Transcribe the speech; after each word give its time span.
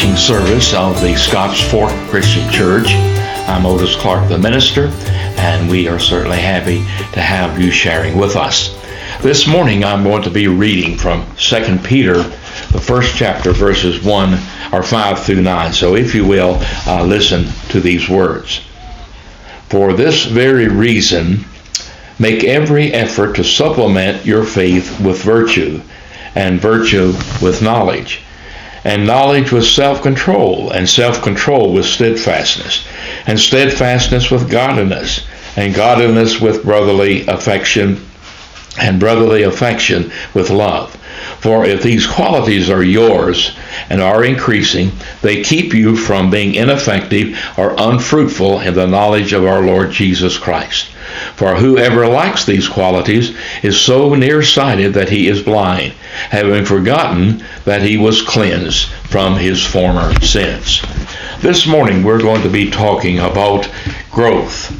Preaching 0.00 0.16
service 0.16 0.72
of 0.72 0.98
the 1.02 1.14
Scotts 1.14 1.60
Fork 1.60 1.92
Christian 2.08 2.50
Church. 2.50 2.86
I'm 3.46 3.66
Otis 3.66 3.96
Clark, 3.96 4.30
the 4.30 4.38
minister, 4.38 4.86
and 5.36 5.68
we 5.68 5.88
are 5.88 5.98
certainly 5.98 6.38
happy 6.38 6.78
to 7.12 7.20
have 7.20 7.60
you 7.60 7.70
sharing 7.70 8.16
with 8.16 8.34
us. 8.34 8.74
This 9.20 9.46
morning 9.46 9.84
I'm 9.84 10.02
going 10.02 10.22
to 10.22 10.30
be 10.30 10.48
reading 10.48 10.96
from 10.96 11.26
2 11.36 11.80
Peter, 11.84 12.14
the 12.14 12.80
first 12.82 13.14
chapter, 13.14 13.52
verses 13.52 14.02
1 14.02 14.38
or 14.72 14.82
5 14.82 15.22
through 15.22 15.42
9. 15.42 15.72
So 15.74 15.96
if 15.96 16.14
you 16.14 16.24
will, 16.24 16.56
uh, 16.86 17.04
listen 17.04 17.44
to 17.68 17.78
these 17.78 18.08
words. 18.08 18.62
For 19.68 19.92
this 19.92 20.24
very 20.24 20.68
reason, 20.68 21.44
make 22.18 22.42
every 22.42 22.94
effort 22.94 23.36
to 23.36 23.44
supplement 23.44 24.24
your 24.24 24.44
faith 24.44 24.98
with 24.98 25.22
virtue, 25.22 25.82
and 26.34 26.58
virtue 26.58 27.12
with 27.42 27.60
knowledge 27.60 28.22
and 28.84 29.06
knowledge 29.06 29.52
with 29.52 29.64
self 29.64 30.02
control, 30.02 30.70
and 30.70 30.88
self 30.88 31.22
control 31.22 31.72
with 31.72 31.84
steadfastness, 31.84 32.86
and 33.26 33.38
steadfastness 33.38 34.30
with 34.30 34.50
godliness, 34.50 35.26
and 35.56 35.74
godliness 35.74 36.40
with 36.40 36.64
brotherly 36.64 37.26
affection, 37.26 38.04
and 38.80 39.00
brotherly 39.00 39.42
affection 39.42 40.10
with 40.34 40.50
love. 40.50 40.96
For 41.40 41.64
if 41.64 41.82
these 41.82 42.06
qualities 42.06 42.70
are 42.70 42.82
yours 42.82 43.56
and 43.88 44.00
are 44.00 44.24
increasing, 44.24 44.92
they 45.22 45.42
keep 45.42 45.74
you 45.74 45.96
from 45.96 46.30
being 46.30 46.54
ineffective 46.54 47.38
or 47.56 47.74
unfruitful 47.78 48.60
in 48.60 48.74
the 48.74 48.86
knowledge 48.86 49.32
of 49.32 49.44
our 49.44 49.62
Lord 49.62 49.90
Jesus 49.90 50.38
Christ. 50.38 50.90
For 51.34 51.56
whoever 51.56 52.06
lacks 52.06 52.44
these 52.44 52.68
qualities 52.68 53.36
is 53.62 53.80
so 53.80 54.14
nearsighted 54.14 54.94
that 54.94 55.08
he 55.08 55.28
is 55.28 55.42
blind, 55.42 55.92
having 56.30 56.64
forgotten 56.64 57.44
that 57.64 57.82
he 57.82 57.96
was 57.96 58.22
cleansed 58.22 58.86
from 58.86 59.36
his 59.36 59.64
former 59.64 60.14
sins. 60.20 60.82
This 61.40 61.66
morning 61.66 62.02
we're 62.02 62.20
going 62.20 62.42
to 62.42 62.50
be 62.50 62.70
talking 62.70 63.18
about 63.18 63.68
growth. 64.10 64.70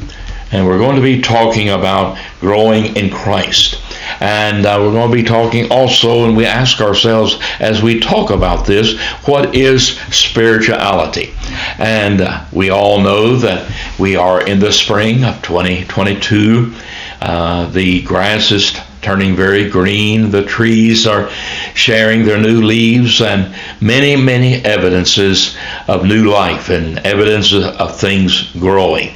And 0.53 0.67
we're 0.67 0.77
going 0.77 0.97
to 0.97 1.01
be 1.01 1.21
talking 1.21 1.69
about 1.69 2.17
growing 2.39 2.95
in 2.97 3.09
Christ. 3.09 3.81
And 4.19 4.65
uh, 4.65 4.77
we're 4.79 4.91
going 4.91 5.09
to 5.09 5.15
be 5.15 5.23
talking 5.23 5.71
also, 5.71 6.25
and 6.25 6.35
we 6.35 6.45
ask 6.45 6.81
ourselves 6.81 7.39
as 7.59 7.81
we 7.81 7.99
talk 7.99 8.29
about 8.29 8.65
this, 8.65 8.99
what 9.25 9.55
is 9.55 9.97
spirituality? 10.11 11.33
And 11.77 12.21
uh, 12.21 12.45
we 12.51 12.69
all 12.69 13.01
know 13.01 13.35
that 13.37 13.71
we 13.99 14.15
are 14.15 14.45
in 14.45 14.59
the 14.59 14.71
spring 14.71 15.23
of 15.23 15.41
2022. 15.41 16.73
Uh, 17.21 17.69
the 17.69 18.01
grass 18.01 18.51
is 18.51 18.73
turning 19.01 19.35
very 19.35 19.69
green. 19.69 20.29
The 20.29 20.45
trees 20.45 21.07
are 21.07 21.29
sharing 21.73 22.23
their 22.23 22.39
new 22.39 22.61
leaves, 22.61 23.21
and 23.21 23.55
many, 23.81 24.15
many 24.15 24.55
evidences 24.63 25.55
of 25.87 26.05
new 26.05 26.29
life 26.29 26.69
and 26.69 26.99
evidences 26.99 27.65
of 27.65 27.99
things 27.99 28.51
growing. 28.53 29.13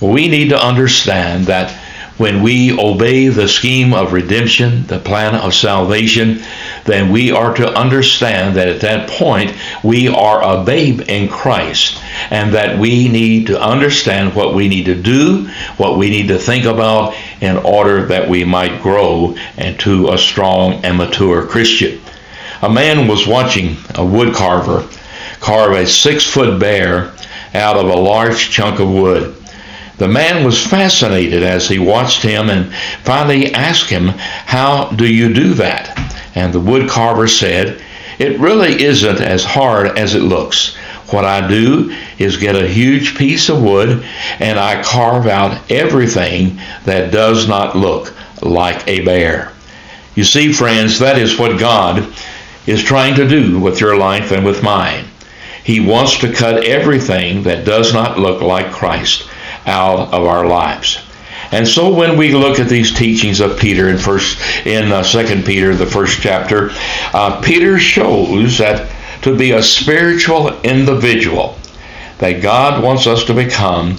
We 0.00 0.28
need 0.28 0.50
to 0.50 0.58
understand 0.58 1.46
that 1.46 1.72
when 2.18 2.42
we 2.42 2.72
obey 2.78 3.28
the 3.28 3.48
scheme 3.48 3.94
of 3.94 4.12
redemption, 4.12 4.86
the 4.86 4.98
plan 4.98 5.34
of 5.34 5.54
salvation, 5.54 6.42
then 6.84 7.10
we 7.10 7.30
are 7.30 7.54
to 7.54 7.68
understand 7.68 8.56
that 8.56 8.68
at 8.68 8.80
that 8.80 9.08
point 9.08 9.54
we 9.82 10.08
are 10.08 10.42
a 10.42 10.64
babe 10.64 11.00
in 11.08 11.28
Christ 11.28 12.02
and 12.30 12.52
that 12.54 12.78
we 12.78 13.08
need 13.08 13.46
to 13.46 13.60
understand 13.60 14.34
what 14.34 14.54
we 14.54 14.68
need 14.68 14.86
to 14.86 15.00
do, 15.00 15.48
what 15.76 15.96
we 15.96 16.10
need 16.10 16.28
to 16.28 16.38
think 16.38 16.64
about 16.64 17.14
in 17.40 17.56
order 17.56 18.06
that 18.06 18.28
we 18.28 18.44
might 18.44 18.82
grow 18.82 19.36
into 19.56 20.08
a 20.08 20.18
strong 20.18 20.84
and 20.84 20.98
mature 20.98 21.46
Christian. 21.46 22.00
A 22.62 22.68
man 22.68 23.06
was 23.06 23.28
watching 23.28 23.76
a 23.94 24.04
wood 24.04 24.34
carver 24.34 24.88
carve 25.38 25.72
a 25.72 25.86
six 25.86 26.24
foot 26.24 26.58
bear 26.58 27.14
out 27.54 27.76
of 27.76 27.86
a 27.86 27.96
large 27.96 28.50
chunk 28.50 28.80
of 28.80 28.90
wood. 28.90 29.36
The 29.98 30.06
man 30.06 30.44
was 30.44 30.64
fascinated 30.64 31.42
as 31.42 31.68
he 31.68 31.80
watched 31.80 32.22
him 32.22 32.50
and 32.50 32.72
finally 33.02 33.52
asked 33.52 33.90
him, 33.90 34.06
How 34.06 34.90
do 34.90 35.12
you 35.12 35.34
do 35.34 35.54
that? 35.54 35.98
And 36.36 36.52
the 36.52 36.60
woodcarver 36.60 37.28
said, 37.28 37.82
It 38.20 38.38
really 38.38 38.80
isn't 38.80 39.20
as 39.20 39.44
hard 39.44 39.98
as 39.98 40.14
it 40.14 40.22
looks. 40.22 40.76
What 41.10 41.24
I 41.24 41.48
do 41.48 41.96
is 42.16 42.36
get 42.36 42.54
a 42.54 42.68
huge 42.68 43.16
piece 43.18 43.48
of 43.48 43.60
wood 43.60 44.04
and 44.38 44.56
I 44.56 44.84
carve 44.84 45.26
out 45.26 45.68
everything 45.68 46.60
that 46.84 47.10
does 47.10 47.48
not 47.48 47.74
look 47.74 48.14
like 48.40 48.86
a 48.86 49.00
bear. 49.00 49.52
You 50.14 50.22
see, 50.22 50.52
friends, 50.52 51.00
that 51.00 51.18
is 51.18 51.40
what 51.40 51.58
God 51.58 52.06
is 52.68 52.84
trying 52.84 53.16
to 53.16 53.28
do 53.28 53.58
with 53.58 53.80
your 53.80 53.96
life 53.96 54.30
and 54.30 54.46
with 54.46 54.62
mine. 54.62 55.06
He 55.64 55.80
wants 55.80 56.18
to 56.18 56.32
cut 56.32 56.62
everything 56.62 57.42
that 57.42 57.64
does 57.64 57.92
not 57.92 58.18
look 58.18 58.42
like 58.42 58.70
Christ 58.70 59.28
out 59.68 60.12
of 60.12 60.24
our 60.24 60.46
lives. 60.46 60.98
And 61.50 61.66
so 61.66 61.94
when 61.94 62.18
we 62.18 62.34
look 62.34 62.58
at 62.58 62.68
these 62.68 62.92
teachings 62.92 63.40
of 63.40 63.58
Peter 63.58 63.88
in 63.88 63.98
first 63.98 64.38
in 64.66 64.92
uh, 64.92 65.02
Second 65.02 65.46
Peter, 65.46 65.74
the 65.74 65.86
first 65.86 66.20
chapter, 66.20 66.70
uh, 67.14 67.40
Peter 67.40 67.78
shows 67.78 68.58
that 68.58 68.90
to 69.22 69.36
be 69.36 69.52
a 69.52 69.62
spiritual 69.62 70.60
individual 70.60 71.56
that 72.18 72.42
God 72.42 72.82
wants 72.82 73.06
us 73.06 73.24
to 73.24 73.34
become, 73.34 73.96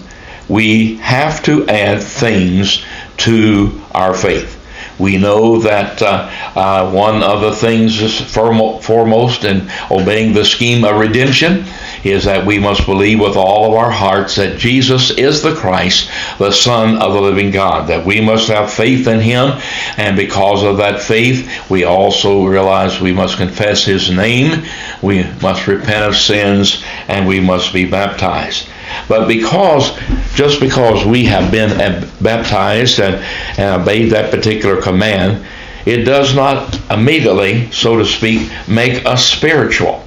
we 0.47 0.97
have 0.97 1.43
to 1.43 1.67
add 1.67 2.01
things 2.01 2.83
to 3.17 3.81
our 3.93 4.13
faith. 4.13 4.55
We 4.99 5.17
know 5.17 5.59
that 5.59 6.01
uh, 6.01 6.29
uh, 6.55 6.91
one 6.91 7.23
of 7.23 7.41
the 7.41 7.55
things 7.55 8.01
is 8.01 8.19
foremost 8.19 9.45
in 9.45 9.71
obeying 9.89 10.33
the 10.33 10.43
scheme 10.43 10.83
of 10.83 10.99
redemption 10.99 11.65
is 12.03 12.25
that 12.25 12.45
we 12.45 12.59
must 12.59 12.85
believe 12.85 13.19
with 13.19 13.35
all 13.35 13.65
of 13.65 13.77
our 13.77 13.91
hearts 13.91 14.35
that 14.35 14.57
Jesus 14.57 15.11
is 15.11 15.41
the 15.41 15.55
Christ, 15.55 16.09
the 16.37 16.51
Son 16.51 16.97
of 16.97 17.13
the 17.13 17.21
living 17.21 17.51
God, 17.51 17.89
that 17.89 18.05
we 18.05 18.21
must 18.21 18.47
have 18.47 18.71
faith 18.71 19.07
in 19.07 19.19
Him, 19.19 19.59
and 19.97 20.15
because 20.15 20.63
of 20.63 20.77
that 20.77 21.01
faith, 21.01 21.69
we 21.69 21.83
also 21.83 22.45
realize 22.45 22.99
we 22.99 23.13
must 23.13 23.37
confess 23.37 23.85
His 23.85 24.09
name, 24.09 24.65
we 25.01 25.23
must 25.41 25.67
repent 25.67 26.05
of 26.05 26.15
sins, 26.15 26.83
and 27.07 27.27
we 27.27 27.39
must 27.39 27.73
be 27.73 27.85
baptized. 27.85 28.67
But 29.07 29.27
because, 29.27 29.97
just 30.33 30.59
because 30.59 31.05
we 31.05 31.25
have 31.25 31.51
been 31.51 32.09
baptized 32.21 32.99
and, 32.99 33.15
and 33.57 33.81
obeyed 33.81 34.11
that 34.11 34.31
particular 34.31 34.81
command, 34.81 35.45
it 35.85 36.03
does 36.03 36.35
not 36.35 36.79
immediately, 36.91 37.71
so 37.71 37.97
to 37.97 38.05
speak, 38.05 38.51
make 38.67 39.05
us 39.05 39.25
spiritual 39.25 40.03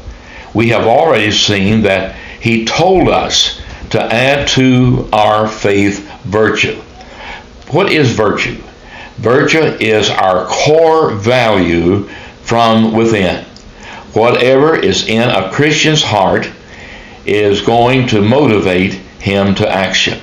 we 0.54 0.68
have 0.68 0.86
already 0.86 1.30
seen 1.30 1.82
that 1.82 2.14
he 2.40 2.64
told 2.64 3.08
us 3.08 3.60
to 3.90 4.02
add 4.02 4.48
to 4.48 5.08
our 5.12 5.48
faith 5.48 6.10
virtue. 6.22 6.76
What 7.70 7.90
is 7.92 8.12
virtue? 8.12 8.62
Virtue 9.16 9.62
is 9.80 10.10
our 10.10 10.46
core 10.46 11.12
value 11.12 12.08
from 12.42 12.94
within. 12.94 13.44
Whatever 14.14 14.76
is 14.76 15.06
in 15.08 15.28
a 15.28 15.50
Christian's 15.52 16.02
heart 16.02 16.50
is 17.24 17.60
going 17.60 18.08
to 18.08 18.20
motivate 18.20 18.94
him 19.20 19.54
to 19.54 19.68
action. 19.68 20.20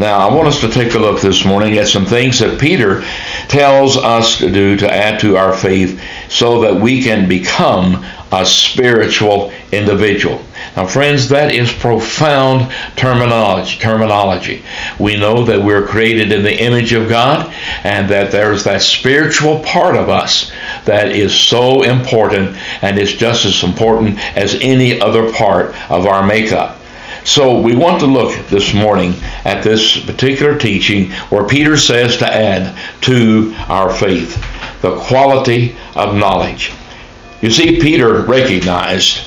Now, 0.00 0.26
I 0.26 0.34
want 0.34 0.48
us 0.48 0.62
to 0.62 0.70
take 0.70 0.94
a 0.94 0.98
look 0.98 1.20
this 1.20 1.44
morning 1.44 1.76
at 1.76 1.86
some 1.86 2.06
things 2.06 2.38
that 2.38 2.58
Peter 2.58 3.02
tells 3.48 3.98
us 3.98 4.38
to 4.38 4.50
do 4.50 4.74
to 4.78 4.90
add 4.90 5.20
to 5.20 5.36
our 5.36 5.54
faith 5.54 6.02
so 6.30 6.62
that 6.62 6.74
we 6.80 7.02
can 7.02 7.28
become 7.28 8.02
a 8.32 8.46
spiritual 8.46 9.52
individual. 9.72 10.42
Now, 10.74 10.86
friends, 10.86 11.28
that 11.28 11.52
is 11.52 11.70
profound 11.70 12.72
terminology. 12.96 13.78
Terminology. 13.78 14.62
We 14.98 15.18
know 15.18 15.44
that 15.44 15.62
we're 15.62 15.86
created 15.86 16.32
in 16.32 16.44
the 16.44 16.62
image 16.62 16.94
of 16.94 17.10
God, 17.10 17.52
and 17.84 18.08
that 18.08 18.32
there's 18.32 18.64
that 18.64 18.80
spiritual 18.80 19.60
part 19.64 19.96
of 19.96 20.08
us 20.08 20.50
that 20.86 21.12
is 21.12 21.38
so 21.38 21.82
important, 21.82 22.56
and 22.80 22.98
is 22.98 23.12
just 23.12 23.44
as 23.44 23.62
important 23.62 24.18
as 24.34 24.56
any 24.62 24.98
other 24.98 25.30
part 25.30 25.74
of 25.90 26.06
our 26.06 26.26
makeup. 26.26 26.79
So 27.30 27.60
we 27.60 27.76
want 27.76 28.00
to 28.00 28.06
look 28.06 28.34
this 28.48 28.74
morning 28.74 29.14
at 29.44 29.62
this 29.62 30.04
particular 30.04 30.58
teaching 30.58 31.12
where 31.30 31.44
Peter 31.44 31.76
says 31.76 32.16
to 32.16 32.26
add 32.26 32.76
to 33.02 33.54
our 33.68 33.88
faith 33.94 34.34
the 34.82 34.98
quality 34.98 35.76
of 35.94 36.16
knowledge. 36.16 36.72
You 37.40 37.52
see, 37.52 37.80
Peter 37.80 38.22
recognized 38.22 39.20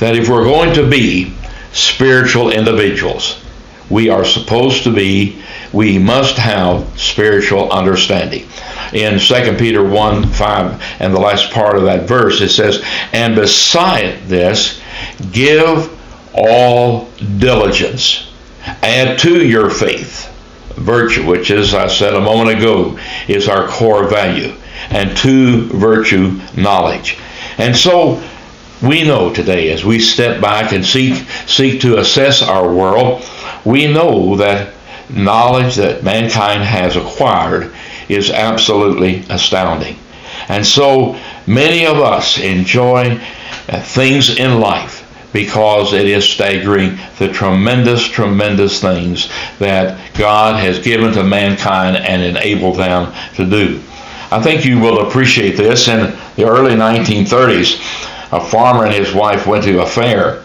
that 0.00 0.14
if 0.14 0.28
we're 0.28 0.44
going 0.44 0.74
to 0.74 0.86
be 0.86 1.34
spiritual 1.72 2.50
individuals, 2.50 3.42
we 3.88 4.10
are 4.10 4.26
supposed 4.26 4.84
to 4.84 4.92
be, 4.92 5.42
we 5.72 5.96
must 5.96 6.36
have 6.36 6.86
spiritual 7.00 7.72
understanding. 7.72 8.46
In 8.92 9.18
2 9.18 9.56
Peter 9.56 9.82
1 9.82 10.28
5 10.28 10.82
and 11.00 11.14
the 11.14 11.20
last 11.20 11.50
part 11.52 11.78
of 11.78 11.84
that 11.84 12.06
verse, 12.06 12.42
it 12.42 12.50
says, 12.50 12.84
And 13.14 13.34
beside 13.34 14.24
this, 14.24 14.78
give 15.32 15.95
all 16.36 17.08
diligence. 17.38 18.30
Add 18.82 19.18
to 19.20 19.46
your 19.46 19.70
faith 19.70 20.32
virtue, 20.76 21.26
which, 21.26 21.50
as 21.50 21.74
I 21.74 21.86
said 21.88 22.14
a 22.14 22.20
moment 22.20 22.58
ago, 22.58 22.98
is 23.28 23.48
our 23.48 23.66
core 23.66 24.08
value, 24.08 24.54
and 24.90 25.16
to 25.18 25.66
virtue, 25.68 26.40
knowledge. 26.56 27.18
And 27.58 27.74
so 27.74 28.22
we 28.82 29.02
know 29.02 29.32
today 29.32 29.70
as 29.70 29.84
we 29.84 29.98
step 29.98 30.40
back 30.40 30.72
and 30.72 30.84
seek 30.84 31.14
seek 31.46 31.80
to 31.80 31.98
assess 31.98 32.42
our 32.42 32.72
world, 32.72 33.24
we 33.64 33.86
know 33.86 34.36
that 34.36 34.74
knowledge 35.08 35.76
that 35.76 36.04
mankind 36.04 36.62
has 36.62 36.96
acquired 36.96 37.72
is 38.08 38.30
absolutely 38.30 39.24
astounding. 39.30 39.96
And 40.48 40.64
so 40.64 41.18
many 41.46 41.86
of 41.86 41.98
us 41.98 42.38
enjoy 42.38 43.18
things 43.68 44.36
in 44.38 44.60
life 44.60 44.95
because 45.36 45.92
it 45.92 46.06
is 46.06 46.26
staggering 46.26 46.98
the 47.18 47.28
tremendous, 47.28 48.02
tremendous 48.08 48.80
things 48.80 49.28
that 49.58 50.14
God 50.14 50.58
has 50.58 50.78
given 50.78 51.12
to 51.12 51.22
mankind 51.22 51.98
and 51.98 52.22
enabled 52.22 52.78
them 52.78 53.12
to 53.34 53.44
do. 53.44 53.82
I 54.30 54.42
think 54.42 54.64
you 54.64 54.80
will 54.80 55.06
appreciate 55.06 55.58
this. 55.58 55.88
In 55.88 56.18
the 56.36 56.48
early 56.48 56.72
1930s, 56.72 57.74
a 58.32 58.40
farmer 58.40 58.86
and 58.86 58.94
his 58.94 59.12
wife 59.12 59.46
went 59.46 59.64
to 59.64 59.82
a 59.82 59.86
fair, 59.86 60.42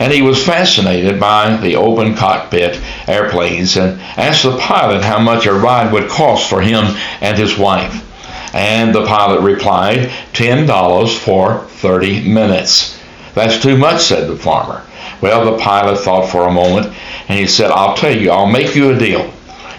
and 0.00 0.12
he 0.12 0.22
was 0.22 0.44
fascinated 0.44 1.20
by 1.20 1.56
the 1.58 1.76
open 1.76 2.16
cockpit 2.16 2.82
airplanes 3.06 3.76
and 3.76 4.00
asked 4.18 4.42
the 4.42 4.58
pilot 4.58 5.04
how 5.04 5.20
much 5.20 5.46
a 5.46 5.54
ride 5.54 5.92
would 5.92 6.10
cost 6.10 6.50
for 6.50 6.60
him 6.60 6.96
and 7.20 7.38
his 7.38 7.56
wife. 7.56 8.08
And 8.52 8.92
the 8.92 9.06
pilot 9.06 9.40
replied, 9.42 10.10
$10 10.32 11.16
for 11.16 11.60
30 11.60 12.28
minutes. 12.28 12.98
That's 13.34 13.62
too 13.62 13.76
much, 13.76 14.02
said 14.02 14.28
the 14.28 14.36
farmer. 14.36 14.84
Well, 15.20 15.44
the 15.44 15.62
pilot 15.62 15.98
thought 15.98 16.30
for 16.30 16.46
a 16.46 16.52
moment 16.52 16.94
and 17.28 17.38
he 17.38 17.46
said, 17.46 17.70
I'll 17.70 17.96
tell 17.96 18.16
you, 18.16 18.30
I'll 18.30 18.46
make 18.46 18.74
you 18.74 18.90
a 18.90 18.98
deal. 18.98 19.32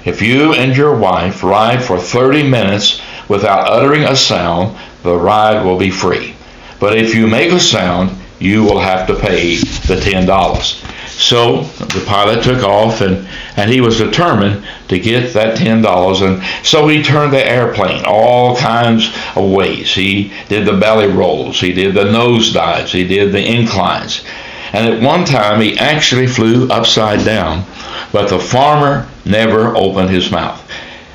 If 0.05 0.21
you 0.21 0.53
and 0.53 0.75
your 0.75 0.97
wife 0.97 1.43
ride 1.43 1.83
for 1.83 1.97
30 1.97 2.49
minutes 2.49 3.01
without 3.29 3.67
uttering 3.67 4.03
a 4.03 4.15
sound, 4.15 4.77
the 5.03 5.15
ride 5.15 5.63
will 5.63 5.77
be 5.77 5.89
free. 5.89 6.35
But 6.79 6.97
if 6.97 7.15
you 7.15 7.27
make 7.27 7.51
a 7.51 7.59
sound, 7.59 8.17
you 8.39 8.63
will 8.63 8.79
have 8.79 9.07
to 9.07 9.15
pay 9.15 9.55
the 9.55 9.95
$10. 9.95 10.89
So 11.09 11.61
the 11.61 12.03
pilot 12.05 12.43
took 12.43 12.63
off 12.63 13.01
and, 13.01 13.27
and 13.55 13.71
he 13.71 13.79
was 13.79 13.97
determined 13.97 14.65
to 14.93 14.99
get 14.99 15.33
that 15.33 15.57
$10. 15.57 16.21
And 16.21 16.65
so 16.65 16.87
he 16.87 17.03
turned 17.03 17.33
the 17.33 17.45
airplane 17.45 18.03
all 18.05 18.55
kinds 18.55 19.13
of 19.35 19.49
ways. 19.49 19.93
He 19.93 20.31
did 20.49 20.65
the 20.65 20.77
belly 20.77 21.07
rolls, 21.07 21.59
he 21.59 21.73
did 21.73 21.95
the 21.95 22.11
nose 22.11 22.53
dives, 22.53 22.91
he 22.91 23.05
did 23.05 23.31
the 23.31 23.43
inclines. 23.43 24.23
And 24.71 24.87
at 24.87 25.01
one 25.01 25.25
time 25.25 25.61
he 25.61 25.77
actually 25.77 26.27
flew 26.27 26.67
upside 26.69 27.25
down, 27.25 27.65
but 28.11 28.29
the 28.29 28.39
farmer 28.39 29.07
never 29.25 29.75
opened 29.75 30.09
his 30.09 30.31
mouth. 30.31 30.59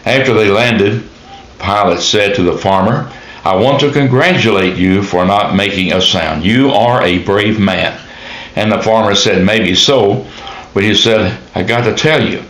After 0.05 0.33
they 0.33 0.49
landed, 0.49 1.03
the 1.03 1.59
pilot 1.59 2.01
said 2.01 2.35
to 2.37 2.43
the 2.43 2.57
farmer, 2.57 3.13
I 3.45 3.55
want 3.57 3.81
to 3.81 3.93
congratulate 3.93 4.77
you 4.77 5.03
for 5.03 5.25
not 5.25 5.55
making 5.55 5.93
a 5.93 6.01
sound. 6.01 6.45
You 6.45 6.71
are 6.71 7.03
a 7.03 7.25
brave 7.25 7.59
man. 7.59 7.99
And 8.57 8.73
the 8.73 8.83
farmer 8.83 9.15
said, 9.15 9.45
Maybe 9.45 9.75
so. 9.75 10.27
But 10.75 10.83
he 10.83 10.95
said, 10.95 11.39
I 11.55 11.63
got 11.63 11.85
to 11.85 11.95
tell 11.95 12.23
you, 12.27 12.43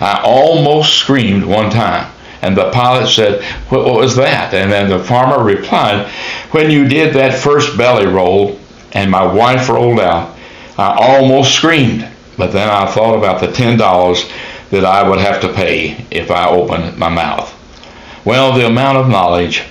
I 0.00 0.20
almost 0.22 0.94
screamed 0.94 1.44
one 1.44 1.70
time. 1.70 2.12
And 2.42 2.56
the 2.56 2.70
pilot 2.70 3.08
said, 3.08 3.42
What, 3.70 3.86
was 3.86 4.14
that? 4.16 4.54
And 4.54 4.70
then 4.70 4.88
the 4.88 5.02
farmer 5.02 5.42
replied, 5.42 6.06
When 6.50 6.70
you 6.70 6.86
did 6.86 7.14
that 7.14 7.38
first 7.38 7.76
belly 7.76 8.06
roll 8.06 8.58
and 8.92 9.10
my 9.10 9.24
wife 9.24 9.68
rolled 9.68 10.00
out, 10.00 10.36
I 10.78 10.96
almost 10.98 11.54
screamed. 11.54 12.08
But 12.36 12.52
then 12.52 12.68
I 12.68 12.86
thought 12.86 13.16
about 13.16 13.40
the 13.40 13.48
$10 13.48 14.30
that 14.70 14.84
I 14.84 15.08
would 15.08 15.18
have 15.18 15.40
to 15.40 15.52
pay 15.52 16.06
if 16.10 16.30
I 16.30 16.48
opened 16.48 16.98
my 16.98 17.08
mouth. 17.08 17.52
Well, 18.24 18.52
the 18.52 18.66
amount 18.66 18.98
of 18.98 19.08
knowledge 19.08 19.64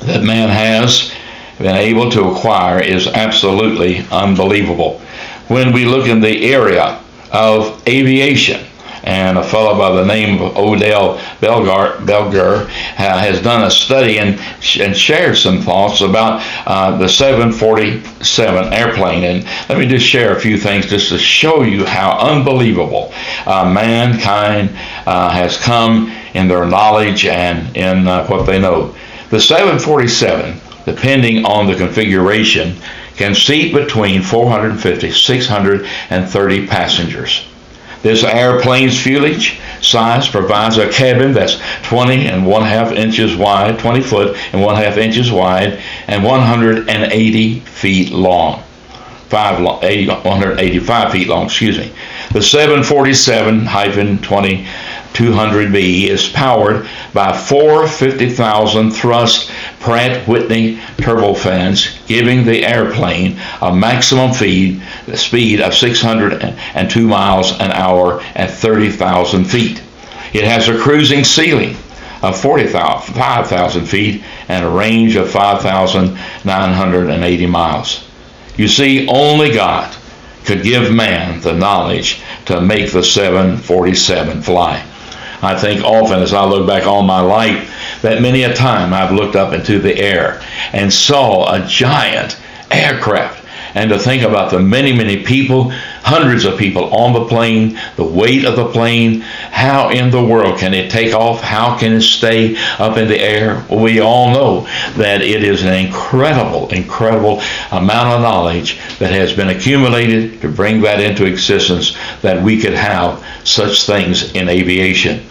that 0.00 0.22
man 0.24 0.48
has 0.48 1.14
been 1.58 1.76
able 1.76 2.10
to 2.10 2.28
acquire 2.28 2.80
is 2.80 3.06
absolutely 3.06 4.04
unbelievable. 4.10 5.00
When 5.48 5.72
we 5.72 5.84
look 5.84 6.08
in 6.08 6.20
the 6.20 6.52
area 6.52 7.00
of 7.32 7.82
aviation, 7.86 8.66
and 9.04 9.36
a 9.36 9.44
fellow 9.44 9.76
by 9.76 9.92
the 9.92 10.04
name 10.04 10.40
of 10.40 10.56
Odell 10.56 11.18
Belgar, 11.40 11.98
Belger 11.98 12.64
uh, 12.64 12.68
has 12.96 13.40
done 13.42 13.64
a 13.64 13.70
study 13.70 14.18
and, 14.18 14.40
and 14.80 14.96
shared 14.96 15.36
some 15.36 15.60
thoughts 15.60 16.00
about 16.00 16.42
uh, 16.66 16.96
the 16.96 17.08
747 17.08 18.72
airplane. 18.72 19.24
And 19.24 19.44
let 19.68 19.78
me 19.78 19.86
just 19.86 20.06
share 20.06 20.34
a 20.34 20.40
few 20.40 20.58
things 20.58 20.86
just 20.86 21.10
to 21.10 21.18
show 21.18 21.62
you 21.62 21.84
how 21.84 22.18
unbelievable 22.18 23.12
uh, 23.46 23.70
mankind 23.70 24.70
uh, 25.06 25.30
has 25.30 25.58
come 25.58 26.10
in 26.32 26.48
their 26.48 26.66
knowledge 26.66 27.26
and 27.26 27.76
in 27.76 28.08
uh, 28.08 28.26
what 28.26 28.46
they 28.46 28.58
know. 28.58 28.94
The 29.28 29.40
747, 29.40 30.60
depending 30.86 31.44
on 31.44 31.66
the 31.66 31.74
configuration, 31.74 32.76
can 33.16 33.34
seat 33.34 33.74
between 33.74 34.22
450 34.22 35.10
630 35.10 36.66
passengers. 36.66 37.46
This 38.04 38.22
airplane's 38.22 39.02
fuselage 39.02 39.58
size 39.80 40.28
provides 40.28 40.76
a 40.76 40.92
cabin 40.92 41.32
that's 41.32 41.58
20 41.84 42.26
and 42.26 42.46
one 42.46 42.60
half 42.60 42.92
inches 42.92 43.34
wide, 43.34 43.78
20 43.78 44.02
foot 44.02 44.36
and 44.52 44.62
one 44.62 44.76
half 44.76 44.98
inches 44.98 45.32
wide, 45.32 45.80
and 46.06 46.22
180 46.22 47.60
feet 47.60 48.12
long. 48.12 48.62
Five, 49.30 49.82
80, 49.82 50.08
185 50.08 51.12
feet 51.12 51.28
long, 51.28 51.46
excuse 51.46 51.78
me. 51.78 51.90
The 52.32 52.40
747-20 52.40 54.66
200B 55.14 56.08
is 56.08 56.28
powered 56.28 56.86
by 57.12 57.36
four 57.36 57.86
50,000 57.86 58.90
thrust 58.90 59.48
Pratt 59.78 60.26
Whitney 60.26 60.78
turbofans, 60.96 62.04
giving 62.08 62.44
the 62.44 62.66
airplane 62.66 63.38
a 63.62 63.72
maximum 63.74 64.32
feed, 64.32 64.82
speed 65.14 65.60
of 65.60 65.72
602 65.72 67.06
miles 67.06 67.52
an 67.60 67.70
hour 67.70 68.20
at 68.34 68.50
30,000 68.50 69.44
feet. 69.44 69.80
It 70.32 70.42
has 70.44 70.68
a 70.68 70.76
cruising 70.76 71.22
ceiling 71.22 71.76
of 72.22 72.36
45,000 72.40 73.86
feet 73.86 74.24
and 74.48 74.64
a 74.64 74.68
range 74.68 75.14
of 75.14 75.30
5,980 75.30 77.46
miles. 77.46 78.04
You 78.56 78.66
see, 78.66 79.06
only 79.08 79.52
God 79.52 79.94
could 80.44 80.64
give 80.64 80.92
man 80.92 81.40
the 81.40 81.54
knowledge 81.54 82.20
to 82.46 82.60
make 82.60 82.90
the 82.90 83.04
747 83.04 84.42
fly. 84.42 84.84
I 85.44 85.58
think 85.58 85.84
often 85.84 86.20
as 86.20 86.32
I 86.32 86.44
look 86.44 86.66
back 86.66 86.86
on 86.86 87.06
my 87.06 87.20
life 87.20 88.00
that 88.02 88.22
many 88.22 88.42
a 88.42 88.54
time 88.54 88.92
I've 88.92 89.12
looked 89.12 89.36
up 89.36 89.52
into 89.52 89.78
the 89.78 89.96
air 89.96 90.42
and 90.72 90.92
saw 90.92 91.52
a 91.54 91.66
giant 91.66 92.38
aircraft. 92.70 93.44
And 93.74 93.90
to 93.90 93.98
think 93.98 94.22
about 94.22 94.52
the 94.52 94.60
many, 94.60 94.92
many 94.92 95.24
people, 95.24 95.70
hundreds 96.02 96.44
of 96.44 96.56
people 96.56 96.94
on 96.94 97.12
the 97.12 97.26
plane, 97.26 97.78
the 97.96 98.04
weight 98.04 98.44
of 98.44 98.54
the 98.54 98.68
plane, 98.68 99.20
how 99.20 99.90
in 99.90 100.10
the 100.10 100.22
world 100.22 100.60
can 100.60 100.72
it 100.74 100.92
take 100.92 101.12
off? 101.12 101.40
How 101.40 101.76
can 101.76 101.94
it 101.94 102.02
stay 102.02 102.56
up 102.78 102.96
in 102.96 103.08
the 103.08 103.20
air? 103.20 103.64
We 103.68 104.00
all 104.00 104.32
know 104.32 104.60
that 104.96 105.22
it 105.22 105.42
is 105.42 105.64
an 105.64 105.74
incredible, 105.74 106.68
incredible 106.68 107.42
amount 107.72 108.10
of 108.10 108.20
knowledge 108.20 108.78
that 108.98 109.10
has 109.10 109.32
been 109.32 109.48
accumulated 109.48 110.40
to 110.42 110.48
bring 110.48 110.80
that 110.82 111.00
into 111.00 111.24
existence 111.24 111.96
that 112.22 112.40
we 112.40 112.60
could 112.60 112.74
have 112.74 113.24
such 113.42 113.82
things 113.82 114.32
in 114.34 114.48
aviation. 114.48 115.26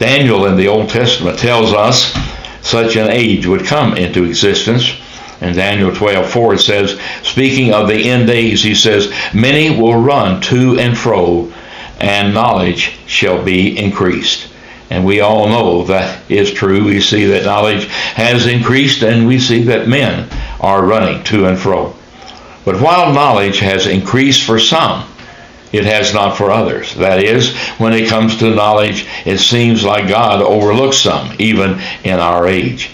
Daniel 0.00 0.46
in 0.46 0.56
the 0.56 0.66
Old 0.66 0.88
Testament 0.88 1.38
tells 1.38 1.74
us 1.74 2.14
such 2.62 2.96
an 2.96 3.10
age 3.10 3.44
would 3.44 3.66
come 3.66 3.98
into 3.98 4.24
existence. 4.24 4.98
In 5.42 5.54
Daniel 5.54 5.94
12, 5.94 6.30
4, 6.30 6.54
it 6.54 6.58
says, 6.60 6.98
speaking 7.22 7.74
of 7.74 7.86
the 7.86 8.08
end 8.08 8.26
days, 8.26 8.62
he 8.62 8.74
says, 8.74 9.12
Many 9.34 9.78
will 9.78 10.00
run 10.00 10.40
to 10.42 10.78
and 10.78 10.96
fro, 10.96 11.52
and 12.00 12.32
knowledge 12.32 12.98
shall 13.06 13.44
be 13.44 13.78
increased. 13.78 14.50
And 14.88 15.04
we 15.04 15.20
all 15.20 15.50
know 15.50 15.84
that 15.84 16.30
is 16.30 16.50
true. 16.50 16.84
We 16.84 17.00
see 17.02 17.26
that 17.26 17.44
knowledge 17.44 17.84
has 17.84 18.46
increased, 18.46 19.02
and 19.02 19.26
we 19.26 19.38
see 19.38 19.64
that 19.64 19.86
men 19.86 20.30
are 20.60 20.82
running 20.82 21.22
to 21.24 21.44
and 21.44 21.58
fro. 21.58 21.94
But 22.64 22.80
while 22.80 23.12
knowledge 23.12 23.58
has 23.58 23.86
increased 23.86 24.44
for 24.44 24.58
some, 24.58 25.09
it 25.72 25.84
has 25.84 26.12
not 26.12 26.36
for 26.36 26.50
others. 26.50 26.94
That 26.96 27.22
is, 27.22 27.56
when 27.78 27.92
it 27.92 28.08
comes 28.08 28.36
to 28.38 28.54
knowledge, 28.54 29.06
it 29.24 29.38
seems 29.38 29.84
like 29.84 30.08
God 30.08 30.42
overlooks 30.42 30.98
some, 30.98 31.34
even 31.38 31.80
in 32.04 32.18
our 32.18 32.46
age. 32.46 32.90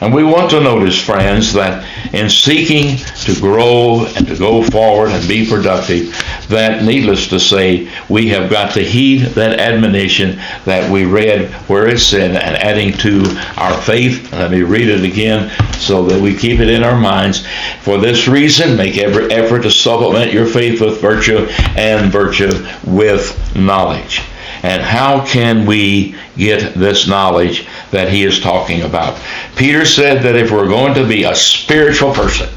And 0.00 0.14
we 0.14 0.24
want 0.24 0.50
to 0.52 0.60
notice, 0.60 0.98
friends, 0.98 1.52
that 1.52 1.84
in 2.14 2.30
seeking 2.30 2.96
to 3.24 3.38
grow 3.38 4.06
and 4.16 4.26
to 4.28 4.36
go 4.36 4.62
forward 4.62 5.10
and 5.10 5.28
be 5.28 5.46
productive, 5.46 6.16
that 6.48 6.82
needless 6.82 7.28
to 7.28 7.38
say, 7.38 7.90
we 8.08 8.28
have 8.28 8.48
got 8.48 8.72
to 8.74 8.80
heed 8.82 9.26
that 9.32 9.60
admonition 9.60 10.36
that 10.64 10.90
we 10.90 11.04
read 11.04 11.50
where 11.68 11.86
it 11.86 11.98
said, 11.98 12.30
and 12.30 12.56
adding 12.56 12.94
to 12.94 13.24
our 13.58 13.78
faith. 13.82 14.32
Let 14.32 14.50
me 14.50 14.62
read 14.62 14.88
it 14.88 15.04
again 15.04 15.50
so 15.74 16.06
that 16.06 16.20
we 16.20 16.34
keep 16.34 16.60
it 16.60 16.70
in 16.70 16.82
our 16.82 16.98
minds. 16.98 17.46
For 17.82 17.98
this 17.98 18.26
reason, 18.26 18.78
make 18.78 18.96
every 18.96 19.30
effort 19.30 19.62
to 19.64 19.70
supplement 19.70 20.32
your 20.32 20.46
faith 20.46 20.80
with 20.80 21.02
virtue 21.02 21.46
and 21.76 22.10
virtue 22.10 22.66
with 22.86 23.54
knowledge. 23.54 24.22
And 24.62 24.82
how 24.82 25.24
can 25.24 25.64
we 25.64 26.14
get 26.36 26.74
this 26.74 27.06
knowledge 27.06 27.66
that 27.90 28.10
he 28.10 28.24
is 28.24 28.40
talking 28.40 28.82
about? 28.82 29.20
Peter 29.56 29.86
said 29.86 30.22
that 30.22 30.36
if 30.36 30.50
we're 30.50 30.68
going 30.68 30.94
to 30.94 31.06
be 31.06 31.24
a 31.24 31.34
spiritual 31.34 32.12
person, 32.12 32.48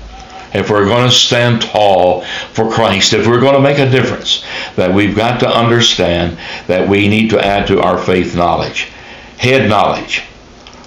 if 0.54 0.70
we're 0.70 0.86
going 0.86 1.10
to 1.10 1.16
stand 1.16 1.62
tall 1.62 2.24
for 2.54 2.70
Christ, 2.70 3.14
if 3.14 3.26
we're 3.26 3.40
going 3.40 3.56
to 3.56 3.62
make 3.62 3.80
a 3.80 3.90
difference, 3.90 4.46
that 4.76 4.94
we've 4.94 5.16
got 5.16 5.40
to 5.40 5.48
understand 5.48 6.38
that 6.68 6.88
we 6.88 7.08
need 7.08 7.30
to 7.32 7.44
add 7.44 7.68
to 7.68 7.82
our 7.82 7.98
faith 7.98 8.36
knowledge. 8.36 8.92
Head 9.38 9.70
knowledge. 9.70 10.24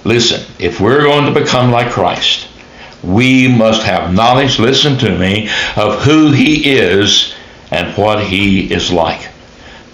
Listen, 0.05 0.47
if 0.61 0.81
we're 0.81 1.03
going 1.03 1.33
to 1.33 1.41
become 1.41 1.73
like 1.73 1.91
Christ, 1.91 2.49
we 3.03 3.49
must 3.49 3.83
have 3.83 4.15
knowledge, 4.15 4.59
listen 4.59 4.97
to 4.99 5.19
me, 5.19 5.49
of 5.77 6.01
who 6.03 6.31
He 6.31 6.71
is 6.79 7.35
and 7.71 7.97
what 7.97 8.25
He 8.25 8.73
is 8.73 8.93
like. 8.93 9.31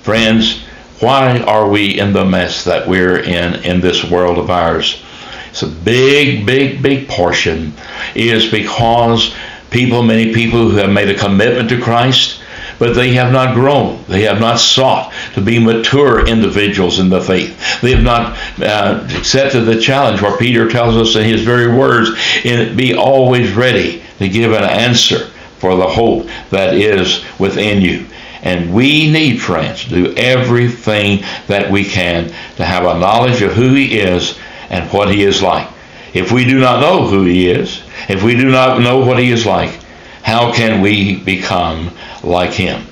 Friends, 0.02 0.61
why 1.02 1.40
are 1.40 1.68
we 1.68 1.98
in 1.98 2.12
the 2.12 2.24
mess 2.24 2.64
that 2.64 2.86
we're 2.86 3.18
in 3.18 3.54
in 3.64 3.80
this 3.80 4.08
world 4.08 4.38
of 4.38 4.50
ours? 4.50 5.02
It's 5.50 5.62
a 5.62 5.66
big, 5.66 6.46
big, 6.46 6.80
big 6.80 7.08
portion 7.08 7.74
is 8.14 8.50
because 8.50 9.34
people, 9.70 10.04
many 10.04 10.32
people 10.32 10.60
who 10.60 10.76
have 10.76 10.90
made 10.90 11.08
a 11.08 11.18
commitment 11.18 11.68
to 11.70 11.80
Christ, 11.80 12.40
but 12.78 12.94
they 12.94 13.14
have 13.14 13.32
not 13.32 13.54
grown. 13.54 14.04
They 14.08 14.22
have 14.22 14.40
not 14.40 14.60
sought 14.60 15.12
to 15.34 15.40
be 15.40 15.58
mature 15.58 16.26
individuals 16.26 17.00
in 17.00 17.08
the 17.08 17.20
faith. 17.20 17.80
They 17.80 17.90
have 17.90 18.04
not 18.04 18.38
uh, 18.60 19.06
accepted 19.16 19.62
the 19.62 19.80
challenge 19.80 20.22
where 20.22 20.36
Peter 20.36 20.70
tells 20.70 20.96
us 20.96 21.16
in 21.16 21.24
his 21.24 21.42
very 21.42 21.76
words, 21.76 22.10
be 22.44 22.94
always 22.94 23.52
ready 23.52 24.02
to 24.18 24.28
give 24.28 24.52
an 24.52 24.64
answer 24.64 25.30
for 25.58 25.76
the 25.76 25.86
hope 25.86 26.28
that 26.50 26.74
is 26.74 27.24
within 27.38 27.82
you. 27.82 28.06
And 28.42 28.74
we 28.74 29.10
need, 29.10 29.40
friends, 29.40 29.84
to 29.84 29.90
do 29.90 30.14
everything 30.16 31.22
that 31.46 31.70
we 31.70 31.84
can 31.84 32.28
to 32.56 32.64
have 32.64 32.84
a 32.84 32.98
knowledge 32.98 33.40
of 33.40 33.52
who 33.52 33.74
He 33.74 34.00
is 34.00 34.36
and 34.68 34.90
what 34.90 35.10
He 35.10 35.22
is 35.22 35.42
like. 35.42 35.68
If 36.12 36.32
we 36.32 36.44
do 36.44 36.58
not 36.58 36.80
know 36.80 37.06
who 37.06 37.24
He 37.24 37.48
is, 37.48 37.82
if 38.08 38.22
we 38.22 38.34
do 38.34 38.50
not 38.50 38.80
know 38.80 38.98
what 38.98 39.18
He 39.18 39.30
is 39.30 39.46
like, 39.46 39.78
how 40.22 40.52
can 40.52 40.80
we 40.80 41.20
become 41.20 41.90
like 42.22 42.52
Him? 42.52 42.84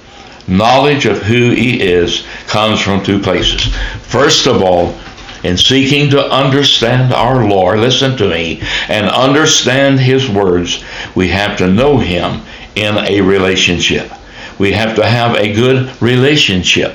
Knowledge 0.47 1.07
of 1.07 1.23
who 1.23 1.51
He 1.51 1.81
is 1.81 2.25
comes 2.47 2.81
from 2.81 3.03
two 3.03 3.21
places. 3.21 3.75
First 4.03 4.47
of 4.47 4.63
all, 4.63 4.95
in 5.43 5.57
seeking 5.57 6.11
to 6.11 6.31
understand 6.31 7.13
our 7.13 7.47
Lord, 7.47 7.79
listen 7.81 8.17
to 8.19 8.29
me, 8.29 8.63
and 8.89 9.09
understand 9.09 9.99
His 9.99 10.29
words, 10.29 10.85
we 11.15 11.29
have 11.29 11.57
to 11.59 11.67
know 11.67 11.99
Him 11.99 12.43
in 12.77 12.97
a 12.99 13.21
relationship. 13.21 14.13
We 14.61 14.73
have 14.73 14.95
to 14.97 15.07
have 15.07 15.37
a 15.37 15.55
good 15.55 15.91
relationship 16.03 16.93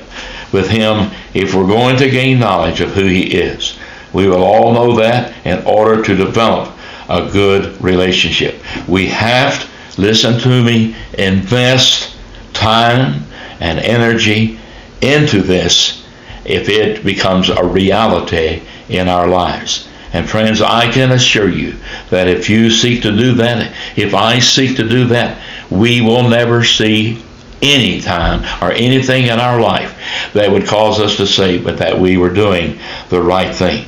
with 0.52 0.70
Him 0.70 1.10
if 1.34 1.56
we're 1.56 1.66
going 1.66 1.98
to 1.98 2.12
gain 2.12 2.38
knowledge 2.38 2.80
of 2.80 2.92
who 2.92 3.08
He 3.08 3.24
is. 3.24 3.76
We 4.14 4.30
will 4.30 4.44
all 4.44 4.72
know 4.72 4.96
that 4.98 5.34
in 5.48 5.66
order 5.66 6.04
to 6.04 6.16
develop 6.16 6.78
a 7.10 7.28
good 7.28 7.82
relationship. 7.82 8.62
We 8.88 9.08
have 9.08 9.64
to, 9.64 10.02
listen 10.02 10.40
to 10.42 10.64
me, 10.64 10.96
invest 11.18 12.16
time 12.54 13.24
and 13.60 13.80
energy 13.80 14.60
into 15.02 15.42
this 15.42 16.06
if 16.46 16.70
it 16.70 17.04
becomes 17.04 17.50
a 17.50 17.66
reality 17.66 18.62
in 18.90 19.08
our 19.08 19.28
lives. 19.28 19.88
And 20.14 20.30
friends, 20.30 20.62
I 20.62 20.92
can 20.92 21.12
assure 21.12 21.50
you 21.50 21.78
that 22.12 22.28
if 22.28 22.48
you 22.48 22.70
seek 22.70 23.02
to 23.02 23.12
do 23.12 23.34
that, 23.34 23.74
if 23.98 24.14
I 24.14 24.38
seek 24.38 24.78
to 24.78 24.88
do 24.88 25.06
that, 25.08 25.42
we 25.72 26.02
will 26.02 26.30
never 26.30 26.64
see 26.64 27.25
any 27.66 28.00
time 28.00 28.44
or 28.62 28.72
anything 28.72 29.26
in 29.26 29.40
our 29.40 29.60
life 29.60 29.98
that 30.34 30.52
would 30.52 30.66
cause 30.66 31.00
us 31.00 31.18
to 31.18 31.26
say 31.26 31.58
but 31.58 31.78
that 31.78 32.00
we 32.00 32.18
were 32.18 32.34
doing 32.34 32.80
the 33.10 33.22
right 33.22 33.54
thing. 33.54 33.86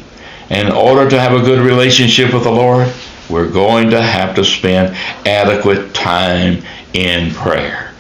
In 0.50 0.72
order 0.72 1.10
to 1.10 1.20
have 1.20 1.34
a 1.34 1.44
good 1.44 1.60
relationship 1.60 2.34
with 2.34 2.44
the 2.44 2.52
Lord, 2.52 2.92
we're 3.30 3.50
going 3.50 3.90
to 3.92 4.02
have 4.02 4.36
to 4.36 4.46
spend 4.46 4.96
adequate 5.26 5.94
time 5.94 6.64
in 6.94 7.34
prayer. 7.34 7.92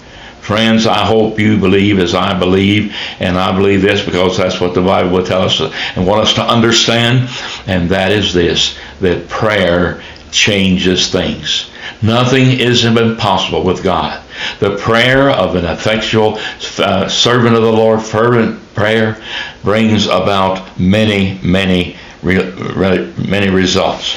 Friends, 0.42 0.88
I 0.88 1.06
hope 1.06 1.40
you 1.40 1.60
believe 1.60 2.00
as 2.00 2.16
I 2.16 2.40
believe, 2.40 2.96
and 3.20 3.38
I 3.38 3.54
believe 3.54 3.82
this 3.82 4.06
because 4.06 4.38
that's 4.38 4.62
what 4.62 4.74
the 4.74 4.82
Bible 4.82 5.12
will 5.12 5.26
tell 5.26 5.42
us 5.42 5.60
and 5.60 6.08
want 6.08 6.22
us 6.22 6.34
to 6.36 6.42
understand, 6.42 7.30
and 7.68 7.90
that 7.90 8.14
is 8.14 8.34
this 8.34 8.80
that 9.02 9.28
prayer 9.28 10.02
changes 10.32 11.12
things. 11.12 11.70
Nothing 12.02 12.60
is 12.60 12.86
impossible 12.86 13.64
with 13.64 13.84
God. 13.84 14.24
The 14.60 14.78
prayer 14.78 15.30
of 15.32 15.56
an 15.56 15.66
effectual 15.66 16.38
uh, 16.78 17.08
servant 17.08 17.56
of 17.56 17.62
the 17.62 17.72
Lord, 17.72 18.02
fervent 18.02 18.62
prayer, 18.76 19.22
brings 19.64 20.06
about 20.06 20.80
many, 20.80 21.40
many, 21.44 21.98
re- 22.22 22.52
re- 22.52 23.14
many 23.28 23.50
results. 23.50 24.16